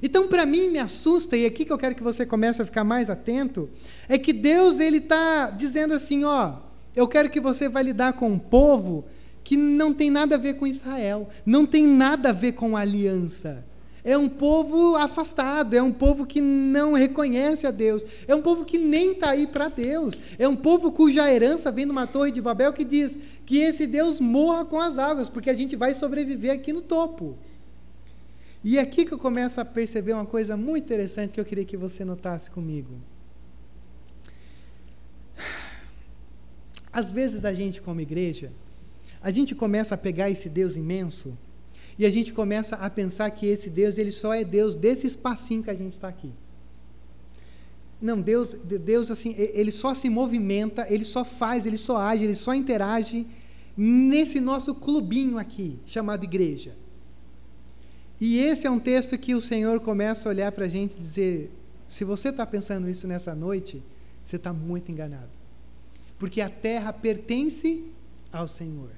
[0.03, 2.83] Então, para mim, me assusta, e aqui que eu quero que você comece a ficar
[2.83, 3.71] mais atento,
[4.09, 6.55] é que Deus ele está dizendo assim: ó,
[6.97, 9.05] eu quero que você vá lidar com um povo
[9.45, 13.65] que não tem nada a ver com Israel, não tem nada a ver com aliança.
[14.05, 18.65] É um povo afastado, é um povo que não reconhece a Deus, é um povo
[18.65, 22.31] que nem está aí para Deus, é um povo cuja herança vem de uma torre
[22.31, 25.95] de Babel que diz que esse Deus morra com as águas, porque a gente vai
[25.95, 27.37] sobreviver aqui no topo.
[28.63, 31.65] E é aqui que eu começo a perceber uma coisa muito interessante que eu queria
[31.65, 32.95] que você notasse comigo.
[36.93, 38.51] Às vezes a gente, como igreja,
[39.21, 41.37] a gente começa a pegar esse Deus imenso
[41.99, 45.63] e a gente começa a pensar que esse Deus ele só é Deus desse espacinho
[45.63, 46.31] que a gente está aqui.
[48.01, 52.37] Não, Deus, Deus assim, ele só se movimenta, ele só faz, ele só age, ele
[52.37, 53.27] só interage
[53.77, 56.77] nesse nosso clubinho aqui, chamado igreja.
[58.21, 61.01] E esse é um texto que o Senhor começa a olhar para a gente e
[61.01, 61.51] dizer:
[61.89, 63.83] se você está pensando isso nessa noite,
[64.23, 65.31] você está muito enganado.
[66.19, 67.85] Porque a terra pertence
[68.33, 68.91] ao Senhor,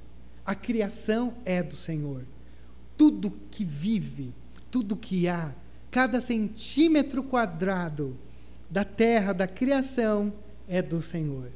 [0.45, 2.25] a criação é do Senhor.
[3.01, 4.31] Tudo que vive,
[4.71, 5.55] tudo que há,
[5.91, 8.15] cada centímetro quadrado
[8.69, 10.31] da terra, da criação,
[10.69, 11.51] é do Senhor.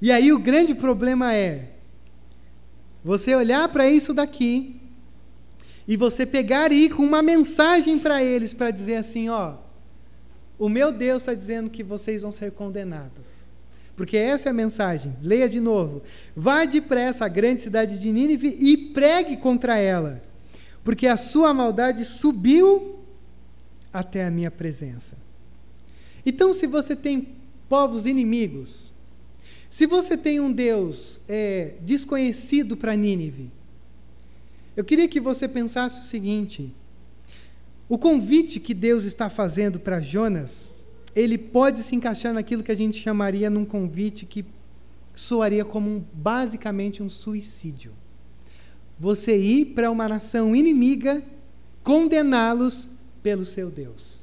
[0.00, 1.68] E aí o grande problema é
[3.04, 4.80] você olhar para isso daqui
[5.86, 9.58] e você pegar e ir com uma mensagem para eles para dizer assim, ó,
[10.58, 13.44] o meu Deus está dizendo que vocês vão ser condenados.
[13.94, 15.16] Porque essa é a mensagem.
[15.22, 16.02] Leia de novo.
[16.34, 20.20] Vá depressa à grande cidade de Nínive e pregue contra ela,
[20.84, 23.00] porque a sua maldade subiu
[23.92, 25.16] até a minha presença.
[26.24, 27.28] Então, se você tem
[27.68, 28.92] povos inimigos,
[29.70, 33.50] se você tem um Deus é, desconhecido para Nínive,
[34.76, 36.74] eu queria que você pensasse o seguinte:
[37.88, 42.76] o convite que Deus está fazendo para Jonas, ele pode se encaixar naquilo que a
[42.76, 44.44] gente chamaria num convite que
[45.14, 47.92] soaria como um, basicamente um suicídio.
[49.02, 51.20] Você ir para uma nação inimiga,
[51.82, 52.88] condená-los
[53.20, 54.20] pelo seu Deus.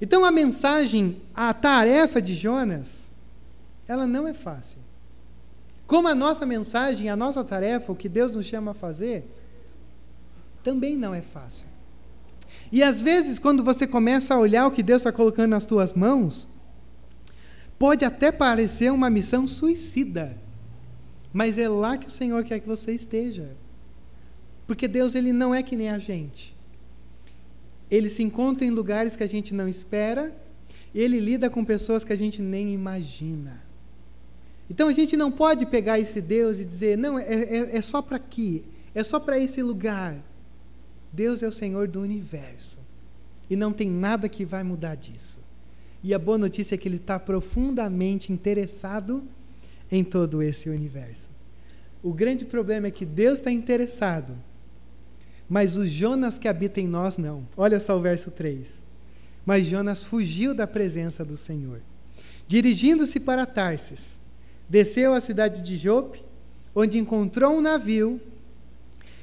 [0.00, 3.10] Então a mensagem, a tarefa de Jonas,
[3.86, 4.78] ela não é fácil.
[5.86, 9.30] Como a nossa mensagem, a nossa tarefa, o que Deus nos chama a fazer,
[10.62, 11.66] também não é fácil.
[12.72, 15.92] E às vezes, quando você começa a olhar o que Deus está colocando nas tuas
[15.92, 16.48] mãos,
[17.78, 20.38] pode até parecer uma missão suicida,
[21.34, 23.62] mas é lá que o Senhor quer que você esteja.
[24.66, 26.54] Porque Deus ele não é que nem a gente.
[27.90, 30.34] Ele se encontra em lugares que a gente não espera,
[30.94, 33.62] ele lida com pessoas que a gente nem imagina.
[34.70, 38.00] Então a gente não pode pegar esse Deus e dizer, não, é, é, é só
[38.00, 40.16] para aqui, é só para esse lugar.
[41.12, 42.80] Deus é o Senhor do universo.
[43.48, 45.38] E não tem nada que vai mudar disso.
[46.02, 49.22] E a boa notícia é que Ele está profundamente interessado
[49.90, 51.28] em todo esse universo.
[52.02, 54.36] O grande problema é que Deus está interessado,
[55.54, 57.46] mas o Jonas que habita em nós não.
[57.56, 58.82] Olha só o verso 3.
[59.46, 61.80] Mas Jonas fugiu da presença do Senhor.
[62.48, 64.18] Dirigindo-se para Tarsis,
[64.68, 66.24] desceu à cidade de Jope,
[66.74, 68.20] onde encontrou um navio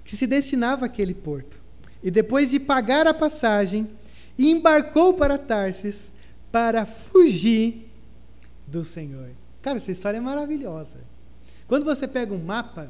[0.05, 1.59] que se destinava àquele porto.
[2.01, 3.89] E depois de pagar a passagem,
[4.39, 6.13] embarcou para Tarsis
[6.49, 7.91] para fugir
[8.65, 9.31] do Senhor.
[9.61, 10.95] Cara, essa história é maravilhosa.
[11.67, 12.89] Quando você pega um mapa,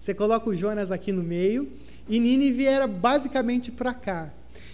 [0.00, 1.70] você coloca o Jonas aqui no meio,
[2.08, 4.32] e Nínive era basicamente para cá.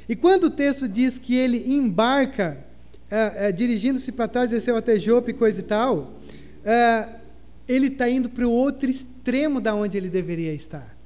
[0.09, 2.59] E quando o texto diz que ele embarca,
[3.11, 7.21] uh, uh, dirigindo-se para trás, desceu até Jope e coisa e tal, uh,
[7.69, 10.97] ele está indo para o outro extremo da onde ele deveria estar.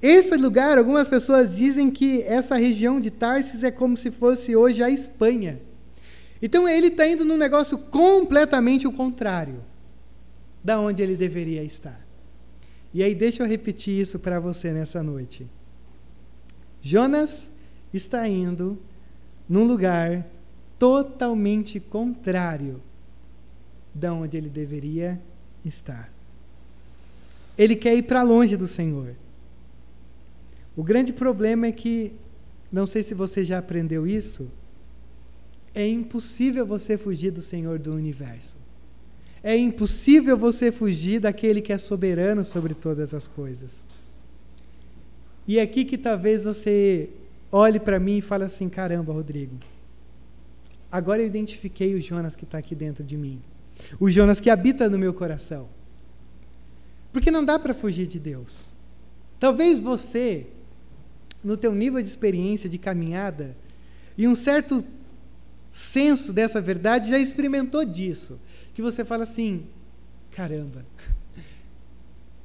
[0.00, 4.80] Esse lugar, algumas pessoas dizem que essa região de Tarsis é como se fosse hoje
[4.80, 5.60] a Espanha.
[6.40, 9.64] Então ele está indo num negócio completamente o contrário
[10.62, 12.07] da onde ele deveria estar.
[12.92, 15.46] E aí deixa eu repetir isso para você nessa noite.
[16.80, 17.50] Jonas
[17.92, 18.78] está indo
[19.48, 20.26] num lugar
[20.78, 22.80] totalmente contrário
[23.94, 25.20] da onde ele deveria
[25.64, 26.12] estar.
[27.56, 29.14] Ele quer ir para longe do Senhor.
[30.76, 32.12] O grande problema é que,
[32.70, 34.48] não sei se você já aprendeu isso,
[35.74, 38.56] é impossível você fugir do Senhor do universo.
[39.42, 43.84] É impossível você fugir daquele que é soberano sobre todas as coisas.
[45.46, 47.08] E é aqui que talvez você
[47.50, 49.56] olhe para mim e fale assim: caramba, Rodrigo,
[50.90, 53.40] agora eu identifiquei o Jonas que está aqui dentro de mim.
[53.98, 55.68] O Jonas que habita no meu coração.
[57.12, 58.68] Porque não dá para fugir de Deus.
[59.38, 60.46] Talvez você
[61.42, 63.56] no teu nível de experiência, de caminhada,
[64.16, 64.84] e um certo
[65.70, 68.40] senso dessa verdade já experimentou disso.
[68.78, 69.64] Que você fala assim:
[70.30, 70.86] caramba,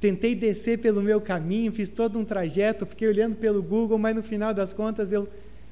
[0.00, 4.22] tentei descer pelo meu caminho, fiz todo um trajeto, fiquei olhando pelo Google, mas no
[4.24, 5.28] final das contas eu,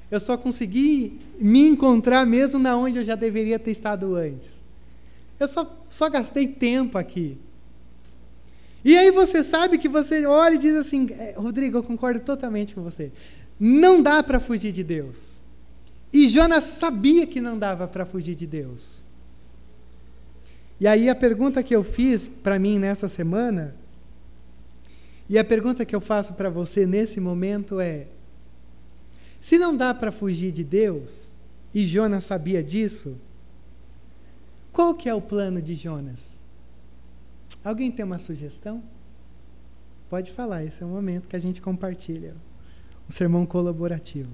[0.09, 4.63] eu só consegui me encontrar mesmo na onde eu já deveria ter estado antes.
[5.37, 7.37] Eu só, só gastei tempo aqui.
[8.85, 12.73] E aí você sabe que você olha e diz assim, é, Rodrigo, eu concordo totalmente
[12.73, 13.11] com você.
[13.59, 15.41] Não dá para fugir de Deus.
[16.13, 19.03] E Jonas sabia que não dava para fugir de Deus.
[20.83, 23.73] E aí a pergunta que eu fiz para mim nessa semana,
[25.29, 28.07] e a pergunta que eu faço para você nesse momento é:
[29.39, 31.31] se não dá para fugir de Deus,
[31.73, 33.17] e Jonas sabia disso,
[34.73, 36.37] qual que é o plano de Jonas?
[37.63, 38.83] Alguém tem uma sugestão?
[40.09, 42.35] Pode falar, esse é o momento que a gente compartilha.
[43.07, 44.33] Um sermão colaborativo.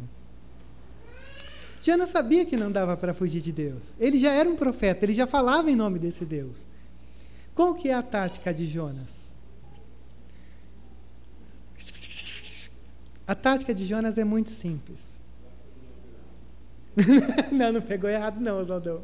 [1.79, 3.93] Jonas sabia que não dava para fugir de Deus.
[3.99, 6.67] Ele já era um profeta, ele já falava em nome desse Deus.
[7.55, 9.33] Qual que é a tática de Jonas?
[13.25, 15.21] A tática de Jonas é muito simples.
[17.51, 19.01] não, não pegou errado não, Oswaldão.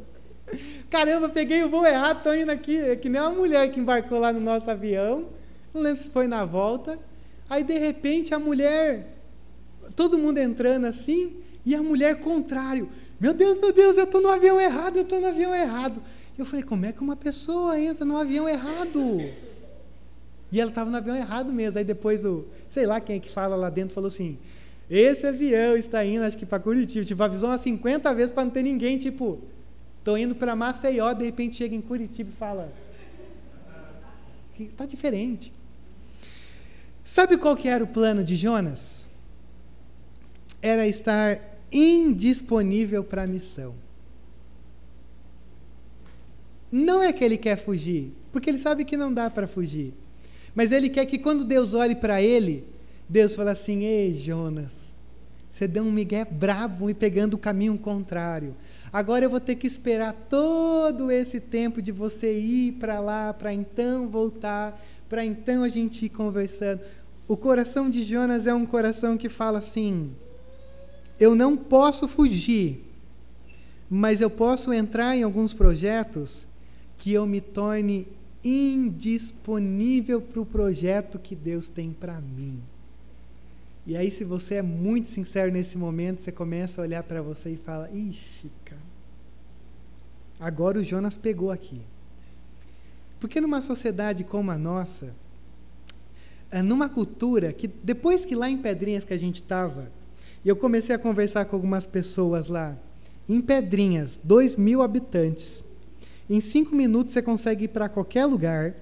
[0.90, 2.76] Caramba, peguei o voo errado, estou indo aqui.
[2.76, 5.28] É que nem uma mulher que embarcou lá no nosso avião.
[5.72, 6.98] Não lembro se foi na volta.
[7.48, 9.16] Aí, de repente, a mulher,
[9.94, 11.36] todo mundo entrando assim,
[11.66, 12.88] e a mulher contrário.
[13.20, 16.00] Meu Deus, meu Deus, eu estou no avião errado, eu estou no avião errado.
[16.38, 19.20] Eu falei, como é que uma pessoa entra no avião errado?
[20.52, 21.78] E ela estava no avião errado mesmo.
[21.78, 24.38] Aí depois o, sei lá quem é que fala lá dentro, falou assim:
[24.88, 27.04] esse avião está indo, acho que para Curitiba.
[27.04, 29.42] Tipo, avisou umas 50 vezes para não ter ninguém, tipo,
[30.06, 32.72] Estou indo para Maceió, de repente chega em Curitiba e fala.
[34.56, 35.52] Está diferente.
[37.02, 39.08] Sabe qual que era o plano de Jonas?
[40.62, 41.40] Era estar
[41.72, 43.74] indisponível para a missão.
[46.70, 49.94] Não é que ele quer fugir, porque ele sabe que não dá para fugir.
[50.54, 52.64] Mas ele quer que quando Deus olhe para ele,
[53.08, 54.92] Deus fale assim: Ei, Jonas,
[55.50, 58.54] você deu um migué brabo e pegando o caminho contrário.
[58.92, 63.52] Agora eu vou ter que esperar todo esse tempo de você ir para lá, para
[63.52, 66.80] então voltar, para então a gente ir conversando.
[67.28, 70.10] O coração de Jonas é um coração que fala assim:
[71.18, 72.84] eu não posso fugir,
[73.88, 76.46] mas eu posso entrar em alguns projetos
[76.98, 78.06] que eu me torne
[78.44, 82.60] indisponível para o projeto que Deus tem para mim.
[83.86, 87.50] E aí, se você é muito sincero nesse momento, você começa a olhar para você
[87.50, 88.80] e fala: Ixi, cara,
[90.38, 91.80] Agora o Jonas pegou aqui.
[93.18, 95.14] Porque numa sociedade como a nossa,
[96.50, 99.90] é numa cultura que, depois que lá em Pedrinhas que a gente estava,
[100.46, 102.78] e eu comecei a conversar com algumas pessoas lá,
[103.28, 105.64] em Pedrinhas, dois mil habitantes,
[106.30, 108.72] em cinco minutos você consegue ir para qualquer lugar.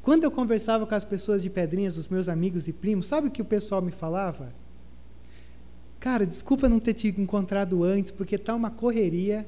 [0.00, 3.30] Quando eu conversava com as pessoas de Pedrinhas, os meus amigos e primos, sabe o
[3.30, 4.50] que o pessoal me falava?
[6.00, 9.46] Cara, desculpa não ter te encontrado antes, porque está uma correria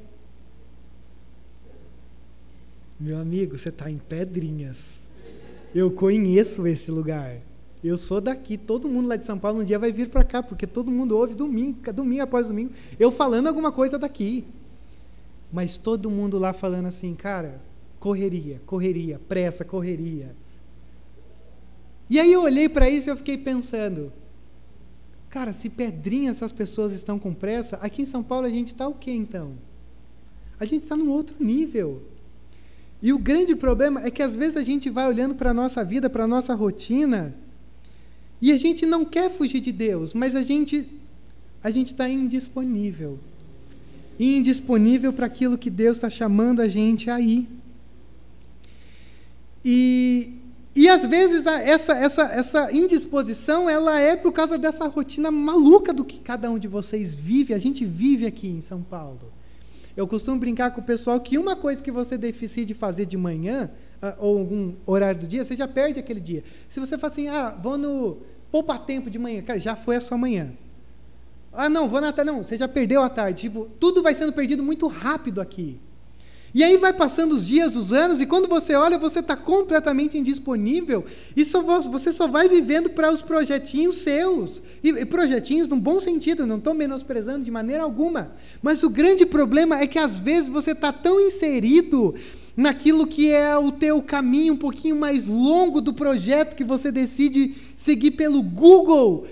[3.00, 5.08] meu amigo, você está em Pedrinhas.
[5.74, 7.38] Eu conheço esse lugar.
[7.82, 8.58] Eu sou daqui.
[8.58, 11.16] Todo mundo lá de São Paulo um dia vai vir para cá, porque todo mundo
[11.16, 14.44] ouve domingo, domingo após domingo, eu falando alguma coisa daqui.
[15.52, 17.60] Mas todo mundo lá falando assim, cara,
[17.98, 20.34] correria, correria, pressa, correria.
[22.08, 24.12] E aí eu olhei para isso e eu fiquei pensando,
[25.28, 28.86] cara, se Pedrinhas essas pessoas estão com pressa, aqui em São Paulo a gente está
[28.86, 29.52] o quê então?
[30.58, 32.02] A gente está num outro nível.
[33.02, 35.82] E o grande problema é que às vezes a gente vai olhando para a nossa
[35.82, 37.34] vida, para a nossa rotina,
[38.40, 40.88] e a gente não quer fugir de Deus, mas a gente
[41.62, 43.18] a gente está indisponível.
[44.18, 47.46] Indisponível para aquilo que Deus está chamando a gente aí.
[49.62, 50.32] E,
[50.74, 56.04] e às vezes essa, essa, essa indisposição ela é por causa dessa rotina maluca do
[56.04, 57.52] que cada um de vocês vive.
[57.52, 59.32] A gente vive aqui em São Paulo.
[59.96, 63.70] Eu costumo brincar com o pessoal que uma coisa que você decide fazer de manhã,
[64.18, 66.42] ou algum horário do dia, você já perde aquele dia.
[66.68, 68.18] Se você fala assim, ah, vou no.
[68.50, 70.52] poupa tempo de manhã, cara, já foi a sua manhã.
[71.52, 72.30] Ah, não, vou na tarde.
[72.30, 73.42] Não, você já perdeu a tarde.
[73.42, 75.78] Tipo, tudo vai sendo perdido muito rápido aqui.
[76.52, 80.18] E aí vai passando os dias, os anos, e quando você olha, você está completamente
[80.18, 81.04] indisponível,
[81.36, 84.60] e só, você só vai vivendo para os projetinhos seus.
[84.82, 88.32] E, e projetinhos no bom sentido, não estou menosprezando de maneira alguma.
[88.60, 92.16] Mas o grande problema é que às vezes você está tão inserido
[92.56, 97.54] naquilo que é o teu caminho um pouquinho mais longo do projeto que você decide
[97.76, 99.26] seguir pelo Google,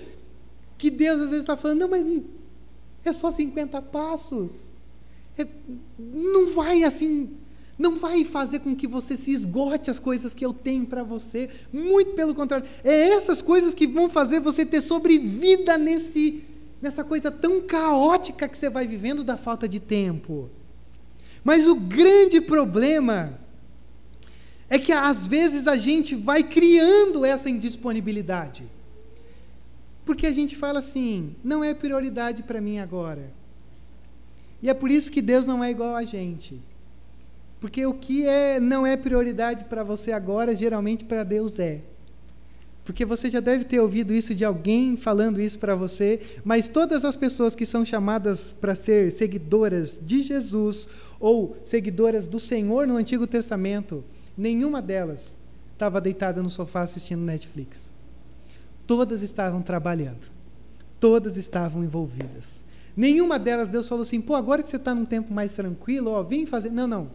[0.77, 2.07] que Deus às vezes está falando, não, mas
[3.03, 4.71] é só 50 passos.
[5.37, 5.47] É,
[5.97, 7.29] não vai assim
[7.77, 11.49] Não vai fazer com que você se esgote as coisas que eu tenho para você.
[11.71, 12.67] Muito pelo contrário.
[12.83, 16.43] É essas coisas que vão fazer você ter sobrevida nesse,
[16.81, 20.49] nessa coisa tão caótica que você vai vivendo da falta de tempo.
[21.43, 23.39] Mas o grande problema
[24.69, 28.63] é que às vezes a gente vai criando essa indisponibilidade.
[30.05, 33.31] Porque a gente fala assim: não é prioridade para mim agora.
[34.61, 36.59] E é por isso que Deus não é igual a gente.
[37.59, 41.81] Porque o que é, não é prioridade para você agora, geralmente para Deus é.
[42.89, 47.05] Porque você já deve ter ouvido isso de alguém falando isso para você, mas todas
[47.05, 50.87] as pessoas que são chamadas para ser seguidoras de Jesus
[51.19, 54.03] ou seguidoras do Senhor no Antigo Testamento,
[54.35, 55.37] nenhuma delas
[55.71, 57.93] estava deitada no sofá assistindo Netflix.
[58.87, 60.25] Todas estavam trabalhando.
[60.99, 62.63] Todas estavam envolvidas.
[62.97, 66.23] Nenhuma delas Deus falou assim: pô, agora que você está num tempo mais tranquilo, ó,
[66.23, 66.71] vem fazer.
[66.71, 67.11] Não, não.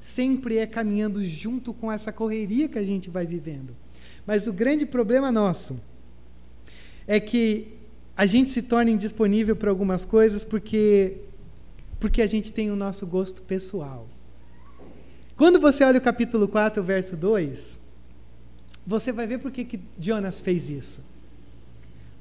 [0.00, 3.76] Sempre é caminhando junto com essa correria que a gente vai vivendo.
[4.28, 5.80] Mas o grande problema nosso
[7.06, 7.68] é que
[8.14, 11.16] a gente se torna indisponível para algumas coisas porque
[11.98, 14.06] porque a gente tem o nosso gosto pessoal.
[15.34, 17.80] Quando você olha o capítulo 4, verso 2,
[18.86, 21.00] você vai ver por que, que Jonas fez isso.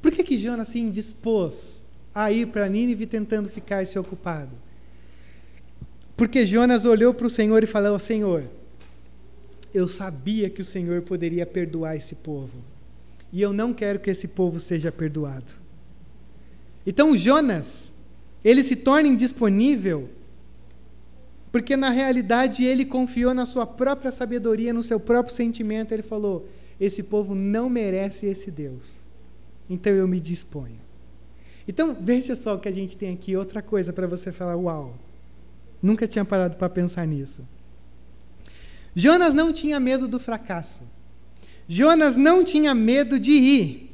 [0.02, 1.84] Por que, que Jonas se indispôs
[2.16, 4.52] a ir para Nínive tentando ficar se ocupado?
[6.16, 8.46] Porque Jonas olhou para o Senhor e falou: Senhor,
[9.74, 12.60] eu sabia que o Senhor poderia perdoar esse povo.
[13.32, 15.52] E eu não quero que esse povo seja perdoado.
[16.86, 17.94] Então Jonas,
[18.44, 20.10] ele se torna indisponível
[21.52, 26.48] porque na realidade ele confiou na sua própria sabedoria, no seu próprio sentimento, ele falou:
[26.80, 29.02] esse povo não merece esse Deus.
[29.70, 30.80] Então eu me disponho.
[31.68, 34.96] Então, veja só que a gente tem aqui, outra coisa para você falar, uau.
[35.82, 37.42] Nunca tinha parado para pensar nisso.
[39.00, 40.82] Jonas não tinha medo do fracasso.
[41.68, 43.92] Jonas não tinha medo de ir.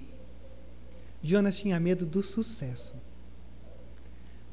[1.22, 2.95] Jonas tinha medo do sucesso.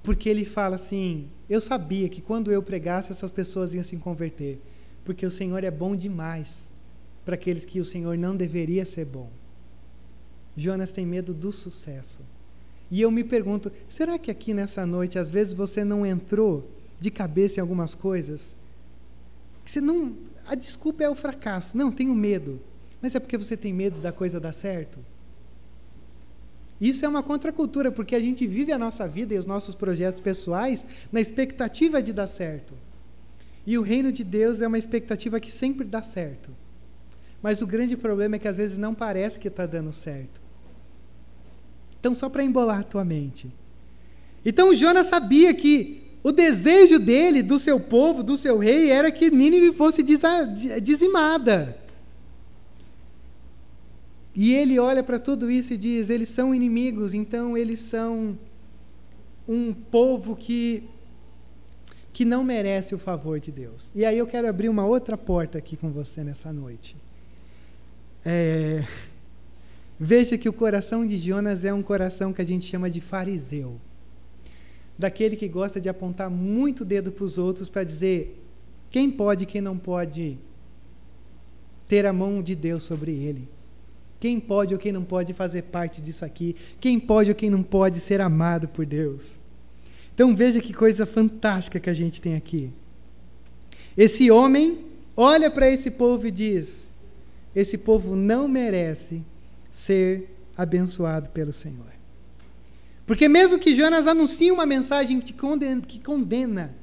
[0.02, 4.60] Porque ele fala assim: Eu sabia que quando eu pregasse, essas pessoas iam se converter.
[5.04, 6.72] Porque o Senhor é bom demais
[7.24, 9.30] para aqueles que o Senhor não deveria ser bom.
[10.56, 12.22] Jonas tem medo do sucesso.
[12.90, 17.08] E eu me pergunto: será que aqui nessa noite, às vezes, você não entrou de
[17.08, 18.56] cabeça em algumas coisas?
[19.64, 20.16] Você não,
[20.46, 21.76] a desculpa é o fracasso.
[21.76, 22.60] Não, tenho medo.
[23.00, 24.98] Mas é porque você tem medo da coisa dar certo?
[26.80, 30.20] Isso é uma contracultura, porque a gente vive a nossa vida e os nossos projetos
[30.20, 32.72] pessoais na expectativa de dar certo.
[33.66, 36.50] E o reino de Deus é uma expectativa que sempre dá certo.
[37.42, 40.40] Mas o grande problema é que às vezes não parece que está dando certo.
[41.98, 43.52] Então, só para embolar a tua mente.
[44.44, 49.30] Então, Jonas sabia que o desejo dele, do seu povo, do seu rei, era que
[49.30, 50.02] Nínive fosse
[50.82, 51.76] dizimada.
[54.34, 58.38] E ele olha para tudo isso e diz: eles são inimigos, então eles são
[59.48, 60.84] um povo que
[62.12, 63.92] que não merece o favor de Deus.
[63.94, 66.96] E aí eu quero abrir uma outra porta aqui com você nessa noite.
[68.26, 68.84] É,
[69.98, 73.80] veja que o coração de Jonas é um coração que a gente chama de fariseu
[75.00, 78.40] daquele que gosta de apontar muito o dedo para os outros para dizer
[78.90, 80.38] quem pode e quem não pode
[81.88, 83.48] ter a mão de Deus sobre ele.
[84.20, 86.54] Quem pode ou quem não pode fazer parte disso aqui.
[86.78, 89.38] Quem pode ou quem não pode ser amado por Deus.
[90.14, 92.70] Então veja que coisa fantástica que a gente tem aqui.
[93.96, 94.84] Esse homem
[95.16, 96.90] olha para esse povo e diz:
[97.56, 99.22] esse povo não merece
[99.72, 101.99] ser abençoado pelo Senhor.
[103.10, 106.76] Porque mesmo que Jonas anuncie uma mensagem que condena, que condena,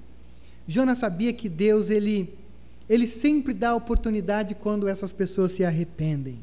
[0.68, 2.38] Jonas sabia que Deus ele,
[2.90, 6.40] ele sempre dá oportunidade quando essas pessoas se arrependem.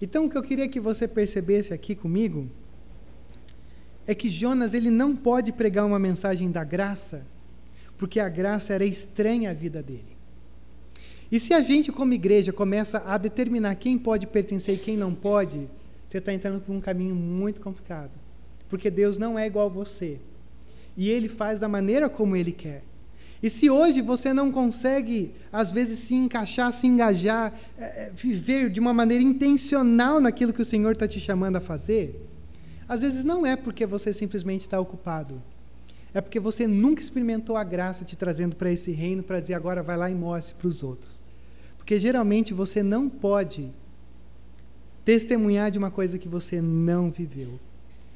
[0.00, 2.48] Então o que eu queria que você percebesse aqui comigo
[4.06, 7.26] é que Jonas ele não pode pregar uma mensagem da graça,
[7.98, 10.16] porque a graça era estranha à vida dele.
[11.30, 15.14] E se a gente, como igreja, começa a determinar quem pode pertencer e quem não
[15.14, 15.68] pode,
[16.08, 18.21] você está entrando por um caminho muito complicado
[18.72, 20.18] porque Deus não é igual a você.
[20.96, 22.82] E Ele faz da maneira como Ele quer.
[23.42, 28.70] E se hoje você não consegue, às vezes, se encaixar, se engajar, é, é, viver
[28.70, 32.18] de uma maneira intencional naquilo que o Senhor está te chamando a fazer,
[32.88, 35.42] às vezes não é porque você simplesmente está ocupado.
[36.14, 39.82] É porque você nunca experimentou a graça te trazendo para esse reino para dizer agora
[39.82, 41.22] vai lá e mostre para os outros.
[41.76, 43.70] Porque geralmente você não pode
[45.04, 47.60] testemunhar de uma coisa que você não viveu.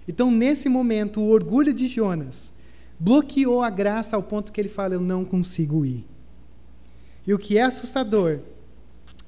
[0.08, 2.50] Então, nesse momento, o orgulho de Jonas
[2.98, 6.04] bloqueou a graça ao ponto que ele fala: Eu não consigo ir.
[7.26, 8.40] E o que é assustador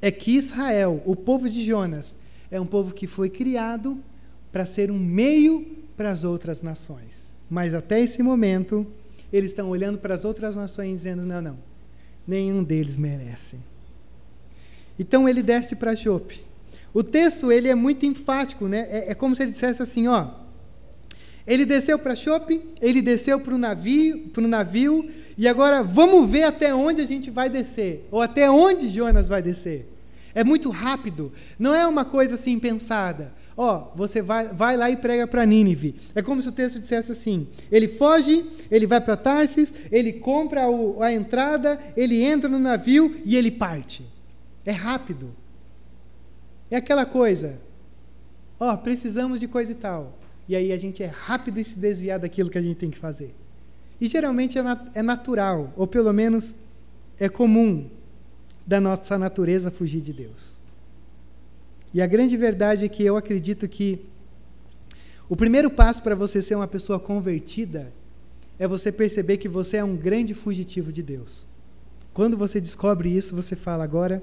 [0.00, 2.16] é que Israel, o povo de Jonas,
[2.50, 3.98] é um povo que foi criado
[4.52, 5.66] para ser um meio
[5.96, 7.36] para as outras nações.
[7.50, 8.86] Mas até esse momento,
[9.32, 11.58] eles estão olhando para as outras nações dizendo: não, não,
[12.26, 13.58] nenhum deles merece.
[14.98, 16.42] Então ele desce para Jope.
[16.92, 18.86] O texto ele é muito enfático, né?
[18.90, 20.30] É, é como se ele dissesse assim, ó.
[21.49, 26.28] Ele desceu para Chope, ele desceu para o navio, para o navio, e agora vamos
[26.28, 29.88] ver até onde a gente vai descer, ou até onde Jonas vai descer.
[30.34, 33.32] É muito rápido, não é uma coisa assim pensada.
[33.57, 35.96] Ó, você vai, vai lá e prega para Nínive.
[36.14, 40.68] É como se o texto dissesse assim: ele foge, ele vai para Tarsis, ele compra
[40.68, 44.05] o, a entrada, ele entra no navio e ele parte.
[44.66, 45.34] É rápido.
[46.70, 47.59] É aquela coisa.
[48.61, 50.17] Ó, precisamos de coisa e tal.
[50.49, 52.99] E aí a gente é rápido em se desviar daquilo que a gente tem que
[52.99, 53.34] fazer.
[54.01, 56.55] E geralmente é, nat é natural, ou pelo menos
[57.18, 57.88] é comum
[58.66, 60.61] da nossa natureza fugir de Deus.
[61.92, 64.01] E a grande verdade é que eu acredito que
[65.28, 67.92] o primeiro passo para você ser uma pessoa convertida
[68.59, 71.46] é você perceber que você é um grande fugitivo de Deus.
[72.12, 74.22] Quando você descobre isso, você fala: agora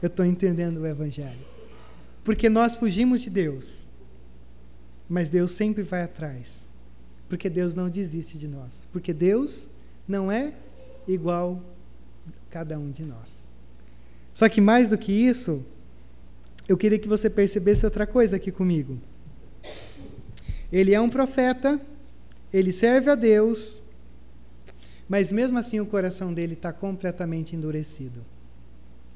[0.00, 1.44] eu estou entendendo o Evangelho.
[2.22, 3.83] Porque nós fugimos de Deus.
[5.08, 6.68] Mas Deus sempre vai atrás.
[7.28, 8.86] Porque Deus não desiste de nós.
[8.92, 9.68] Porque Deus
[10.06, 10.54] não é
[11.06, 11.62] igual
[12.26, 13.48] a cada um de nós.
[14.32, 15.64] Só que mais do que isso,
[16.68, 18.98] eu queria que você percebesse outra coisa aqui comigo.
[20.72, 21.80] Ele é um profeta,
[22.52, 23.80] ele serve a Deus,
[25.08, 28.24] mas mesmo assim o coração dele está completamente endurecido.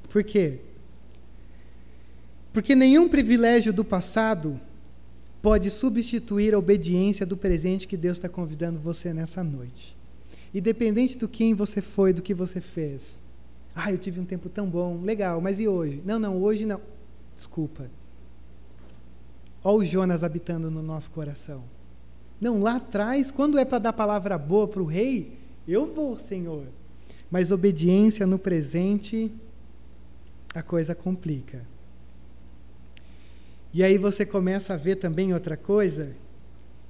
[0.09, 0.59] Por quê?
[2.53, 4.59] Porque nenhum privilégio do passado
[5.41, 9.97] pode substituir a obediência do presente que Deus está convidando você nessa noite.
[10.53, 13.21] Independente do quem você foi, do que você fez.
[13.75, 16.01] Ah, eu tive um tempo tão bom, legal, mas e hoje?
[16.05, 16.81] Não, não, hoje não.
[17.35, 17.89] Desculpa.
[19.63, 21.63] Olha o Jonas habitando no nosso coração.
[22.41, 25.37] Não, lá atrás, quando é para dar palavra boa para o rei,
[25.67, 26.65] eu vou, Senhor.
[27.29, 29.31] Mas obediência no presente,
[30.55, 31.65] a coisa complica.
[33.73, 36.15] E aí você começa a ver também outra coisa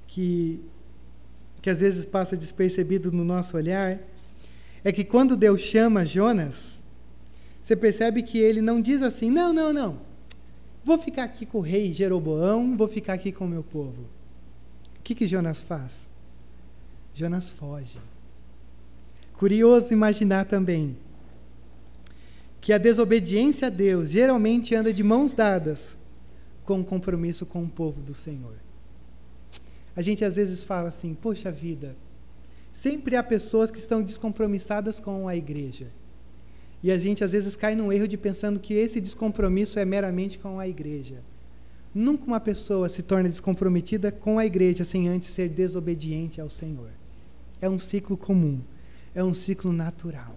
[0.06, 0.60] que
[1.62, 3.98] que às vezes passa despercebido no nosso olhar,
[4.82, 6.82] é que quando Deus chama Jonas,
[7.62, 9.98] você percebe que ele não diz assim: "Não, não, não.
[10.82, 14.02] Vou ficar aqui com o rei Jeroboão, vou ficar aqui com o meu povo".
[14.98, 16.08] O que que Jonas faz?
[17.14, 17.98] Jonas foge.
[19.34, 20.96] Curioso imaginar também
[22.60, 25.94] que a desobediência a Deus geralmente anda de mãos dadas
[26.70, 28.54] com um compromisso com o povo do Senhor.
[29.96, 31.96] A gente às vezes fala assim: poxa vida,
[32.72, 35.88] sempre há pessoas que estão descompromissadas com a igreja.
[36.80, 40.38] E a gente às vezes cai num erro de pensando que esse descompromisso é meramente
[40.38, 41.16] com a igreja.
[41.92, 46.90] Nunca uma pessoa se torna descomprometida com a igreja sem antes ser desobediente ao Senhor.
[47.60, 48.60] É um ciclo comum,
[49.12, 50.36] é um ciclo natural.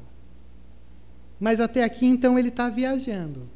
[1.39, 3.47] Mas até aqui, então, ele está viajando.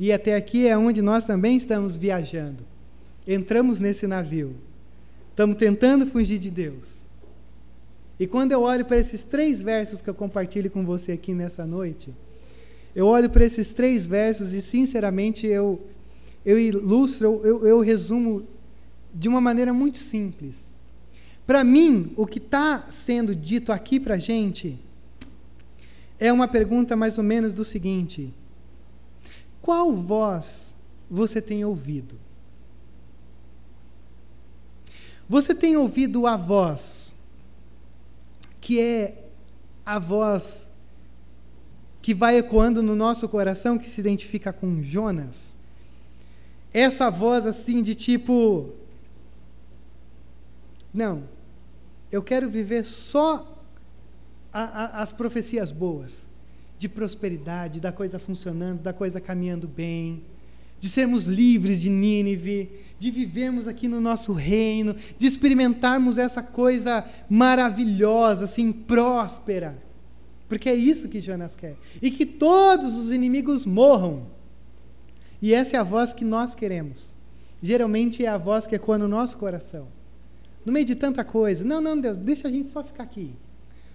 [0.00, 2.64] E até aqui é onde nós também estamos viajando.
[3.28, 4.56] Entramos nesse navio.
[5.28, 7.10] Estamos tentando fugir de Deus.
[8.18, 11.66] E quando eu olho para esses três versos que eu compartilho com você aqui nessa
[11.66, 12.14] noite,
[12.96, 15.78] eu olho para esses três versos e, sinceramente, eu,
[16.46, 18.46] eu ilustro, eu, eu resumo
[19.14, 20.74] de uma maneira muito simples.
[21.46, 24.78] Para mim, o que está sendo dito aqui para a gente
[26.18, 28.32] é uma pergunta mais ou menos do seguinte:
[29.60, 30.74] qual voz
[31.10, 32.18] você tem ouvido?
[35.28, 37.12] Você tem ouvido a voz
[38.60, 39.28] que é
[39.84, 40.70] a voz
[42.02, 45.54] que vai ecoando no nosso coração, que se identifica com Jonas?
[46.72, 48.70] Essa voz assim de tipo.
[50.92, 51.24] Não,
[52.10, 53.62] eu quero viver só
[54.52, 56.29] a, a, as profecias boas
[56.80, 60.24] de prosperidade, da coisa funcionando, da coisa caminhando bem,
[60.78, 67.06] de sermos livres de Nínive, de vivermos aqui no nosso reino, de experimentarmos essa coisa
[67.28, 69.76] maravilhosa, assim, próspera.
[70.48, 71.76] Porque é isso que Jonas quer.
[72.00, 74.28] E que todos os inimigos morram.
[75.42, 77.12] E essa é a voz que nós queremos.
[77.62, 79.86] Geralmente é a voz que ecoa no nosso coração.
[80.64, 81.62] No meio de tanta coisa.
[81.62, 83.34] Não, não, Deus, deixa a gente só ficar aqui.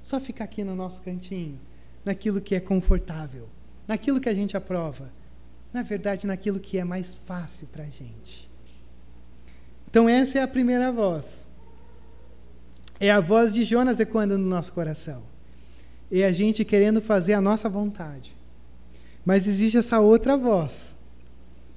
[0.03, 1.59] Só ficar aqui no nosso cantinho
[2.05, 3.49] naquilo que é confortável,
[3.87, 5.11] naquilo que a gente aprova,
[5.73, 8.49] na verdade, naquilo que é mais fácil para a gente.
[9.89, 11.49] Então, essa é a primeira voz.
[12.99, 15.23] É a voz de Jonas ecoando no nosso coração.
[16.11, 18.33] é a gente querendo fazer a nossa vontade.
[19.25, 20.95] Mas existe essa outra voz,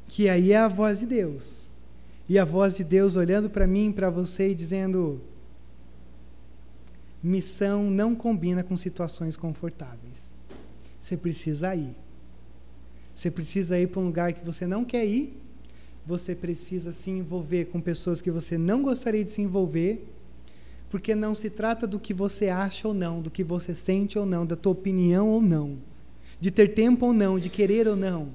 [0.06, 1.70] que aí é a voz de Deus.
[2.28, 5.20] E a voz de Deus olhando para mim, para você e dizendo:
[7.22, 10.34] missão não combina com situações confortáveis.
[11.00, 11.94] Você precisa ir.
[13.14, 15.36] Você precisa ir para um lugar que você não quer ir.
[16.06, 20.06] Você precisa se envolver com pessoas que você não gostaria de se envolver.
[20.90, 24.24] Porque não se trata do que você acha ou não, do que você sente ou
[24.24, 25.78] não, da tua opinião ou não,
[26.40, 28.30] de ter tempo ou não, de querer ou não.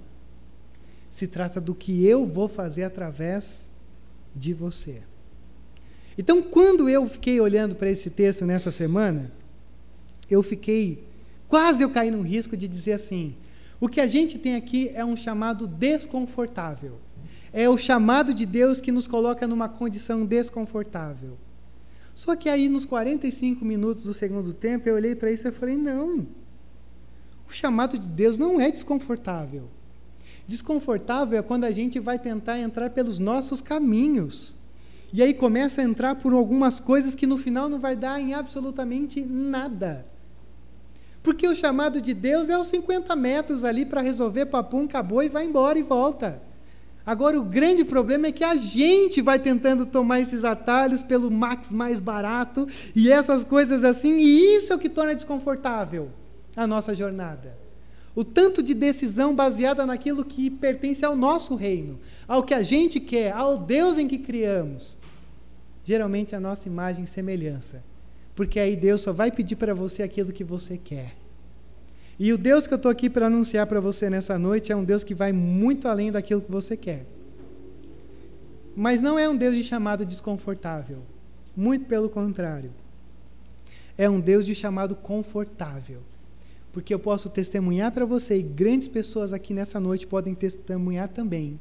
[1.10, 3.70] Se trata do que eu vou fazer através
[4.36, 5.02] de você.
[6.18, 9.32] Então, quando eu fiquei olhando para esse texto nessa semana,
[10.30, 11.04] eu fiquei,
[11.48, 13.36] quase eu caí no risco de dizer assim:
[13.80, 17.00] o que a gente tem aqui é um chamado desconfortável.
[17.52, 21.38] É o chamado de Deus que nos coloca numa condição desconfortável.
[22.16, 25.76] Só que aí, nos 45 minutos do segundo tempo, eu olhei para isso e falei:
[25.76, 26.28] não.
[27.48, 29.70] O chamado de Deus não é desconfortável.
[30.48, 34.56] Desconfortável é quando a gente vai tentar entrar pelos nossos caminhos.
[35.14, 38.34] E aí começa a entrar por algumas coisas que no final não vai dar em
[38.34, 40.08] absolutamente nada.
[41.22, 45.30] Porque o chamado de Deus é os 50 metros ali para resolver, papum, acabou e
[45.30, 46.42] vai embora e volta.
[47.06, 51.72] Agora, o grande problema é que a gente vai tentando tomar esses atalhos pelo max
[51.72, 56.10] mais barato e essas coisas assim, e isso é o que torna desconfortável
[56.56, 57.63] a nossa jornada.
[58.16, 63.00] O tanto de decisão baseada naquilo que pertence ao nosso reino, ao que a gente
[63.00, 64.98] quer, ao Deus em que criamos
[65.84, 67.84] geralmente a nossa imagem e semelhança.
[68.36, 71.16] Porque aí Deus só vai pedir para você aquilo que você quer.
[72.18, 74.84] E o Deus que eu estou aqui para anunciar para você nessa noite é um
[74.84, 77.06] Deus que vai muito além daquilo que você quer.
[78.76, 81.00] Mas não é um Deus de chamado desconfortável.
[81.56, 82.72] Muito pelo contrário.
[83.98, 86.02] É um Deus de chamado confortável.
[86.74, 91.58] Porque eu posso testemunhar para você, e grandes pessoas aqui nessa noite podem testemunhar também,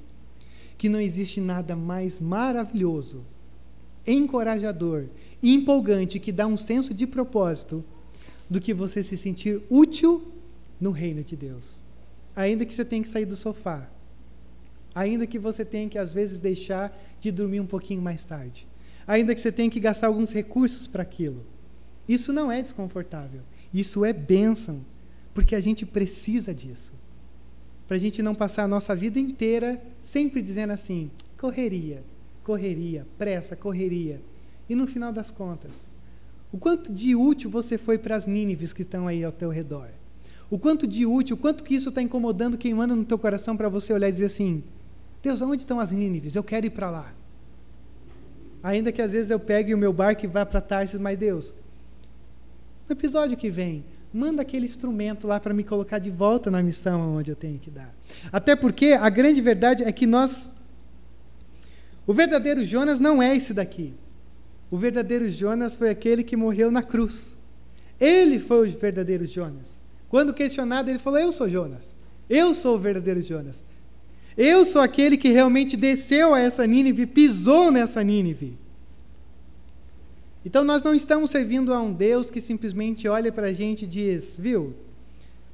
[0.77, 3.25] que não existe nada mais maravilhoso
[4.07, 5.07] encorajador,
[5.43, 7.85] empolgante, que dá um senso de propósito,
[8.49, 10.31] do que você se sentir útil
[10.81, 11.81] no reino de Deus.
[12.37, 13.89] Ainda que você tenha que sair do sofá,
[14.95, 18.67] ainda que você tenha que às vezes deixar de dormir um pouquinho mais tarde,
[19.07, 21.47] ainda que você tenha que gastar alguns recursos para aquilo.
[22.07, 23.41] Isso não é desconfortável,
[23.73, 24.85] isso é bênção,
[25.35, 26.93] porque a gente precisa disso.
[27.87, 32.03] Para a gente não passar a nossa vida inteira sempre dizendo assim: correria,
[32.43, 34.21] correria, pressa, correria.
[34.69, 35.93] E no final das contas,
[36.53, 39.89] o quanto de útil você foi para as Nínives que estão aí ao teu redor?
[40.51, 43.69] O quanto de útil, o quanto que isso está incomodando, queimando no teu coração para
[43.69, 44.63] você olhar e dizer assim:
[45.23, 46.35] Deus, aonde estão as Nínives?
[46.35, 47.15] Eu quero ir para lá.
[48.63, 51.55] Ainda que às vezes eu pegue o meu barco e vá para Tarsis, mas Deus,
[52.89, 57.17] no episódio que vem, manda aquele instrumento lá para me colocar de volta na missão
[57.17, 57.95] onde eu tenho que dar.
[58.31, 60.51] Até porque a grande verdade é que nós
[62.07, 63.95] o verdadeiro Jonas não é esse daqui.
[64.71, 67.37] O verdadeiro Jonas foi aquele que morreu na cruz.
[68.01, 69.81] Ele foi o verdadeiro Jonas.
[70.09, 71.97] Quando questionado, ele falou: Eu sou Jonas.
[72.29, 73.65] Eu sou o verdadeiro Jonas.
[74.37, 78.59] Eu sou aquele que realmente desceu a essa Nínive, pisou nessa Nínive.
[80.45, 83.87] Então nós não estamos servindo a um Deus que simplesmente olha para a gente e
[83.89, 84.75] diz: Viu,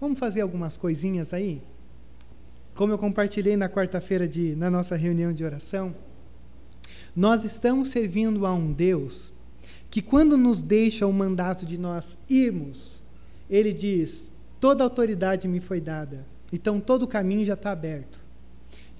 [0.00, 1.60] vamos fazer algumas coisinhas aí?
[2.74, 5.94] Como eu compartilhei na quarta-feira na nossa reunião de oração.
[7.14, 9.32] Nós estamos servindo a um Deus
[9.90, 13.02] que, quando nos deixa o mandato de nós irmos,
[13.50, 18.20] ele diz: toda autoridade me foi dada, então todo o caminho já está aberto.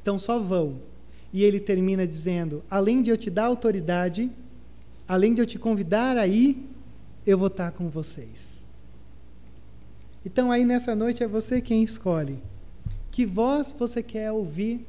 [0.02, 0.80] Então só vão.
[1.32, 4.30] E ele termina dizendo: além de eu te dar autoridade,
[5.08, 6.68] além de eu te convidar a ir,
[7.26, 8.66] eu vou estar com vocês.
[10.24, 12.38] Então aí nessa noite é você quem escolhe.
[13.10, 14.86] Que voz você quer ouvir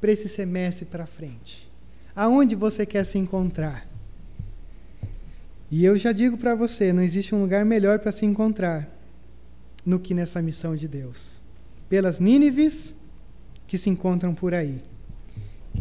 [0.00, 1.70] para esse semestre para frente?
[2.14, 3.86] Aonde você quer se encontrar?
[5.70, 8.90] E eu já digo para você, não existe um lugar melhor para se encontrar
[9.86, 11.40] no que nessa missão de Deus.
[11.88, 12.94] Pelas Nínives
[13.66, 14.82] que se encontram por aí,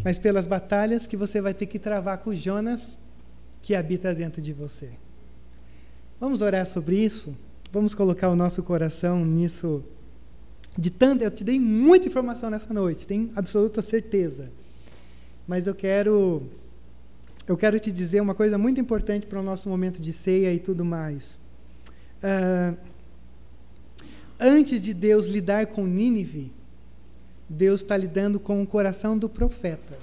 [0.04, 3.00] mas pelas batalhas que você vai ter que travar com Jonas
[3.62, 4.90] que habita dentro de você.
[6.20, 7.36] Vamos orar sobre isso?
[7.72, 9.84] Vamos colocar o nosso coração nisso.
[10.78, 14.52] De tanto, eu te dei muita informação nessa noite, tenho absoluta certeza.
[15.48, 16.44] Mas eu quero
[17.48, 20.60] eu quero te dizer uma coisa muito importante para o nosso momento de ceia e
[20.60, 21.40] tudo mais.
[22.24, 22.78] Uh,
[24.40, 26.52] antes de Deus lidar com Nínive,
[27.50, 29.98] Deus está lidando com o coração do profeta.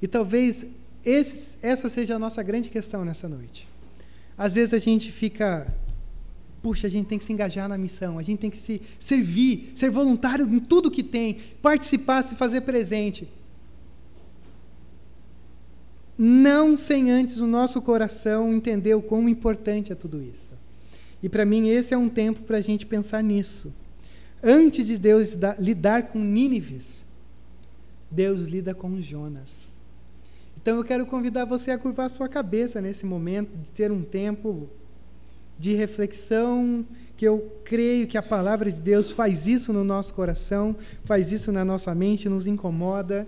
[0.00, 0.66] E talvez
[1.04, 3.68] esse, essa seja a nossa grande questão nessa noite.
[4.36, 5.66] Às vezes a gente fica
[6.62, 9.72] Puxa, a gente tem que se engajar na missão, a gente tem que se servir,
[9.74, 13.26] ser voluntário em tudo que tem, participar, se fazer presente.
[16.18, 20.52] Não sem antes o nosso coração entender o quão importante é tudo isso.
[21.22, 23.72] E para mim, esse é um tempo para a gente pensar nisso.
[24.42, 27.06] Antes de Deus lidar com Nínives,
[28.10, 29.69] Deus lida com Jonas.
[30.62, 34.68] Então eu quero convidar você a curvar sua cabeça nesse momento, de ter um tempo
[35.56, 36.86] de reflexão,
[37.16, 41.50] que eu creio que a palavra de Deus faz isso no nosso coração, faz isso
[41.50, 43.26] na nossa mente, nos incomoda,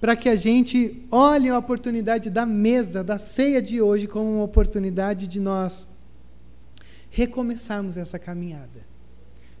[0.00, 4.44] para que a gente olhe a oportunidade da mesa, da ceia de hoje, como uma
[4.44, 5.88] oportunidade de nós
[7.08, 8.86] recomeçarmos essa caminhada.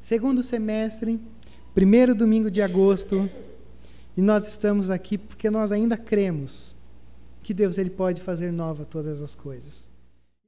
[0.00, 1.20] Segundo semestre,
[1.74, 3.30] primeiro domingo de agosto,
[4.16, 6.74] e nós estamos aqui porque nós ainda cremos
[7.42, 9.91] que Deus ele pode fazer nova todas as coisas.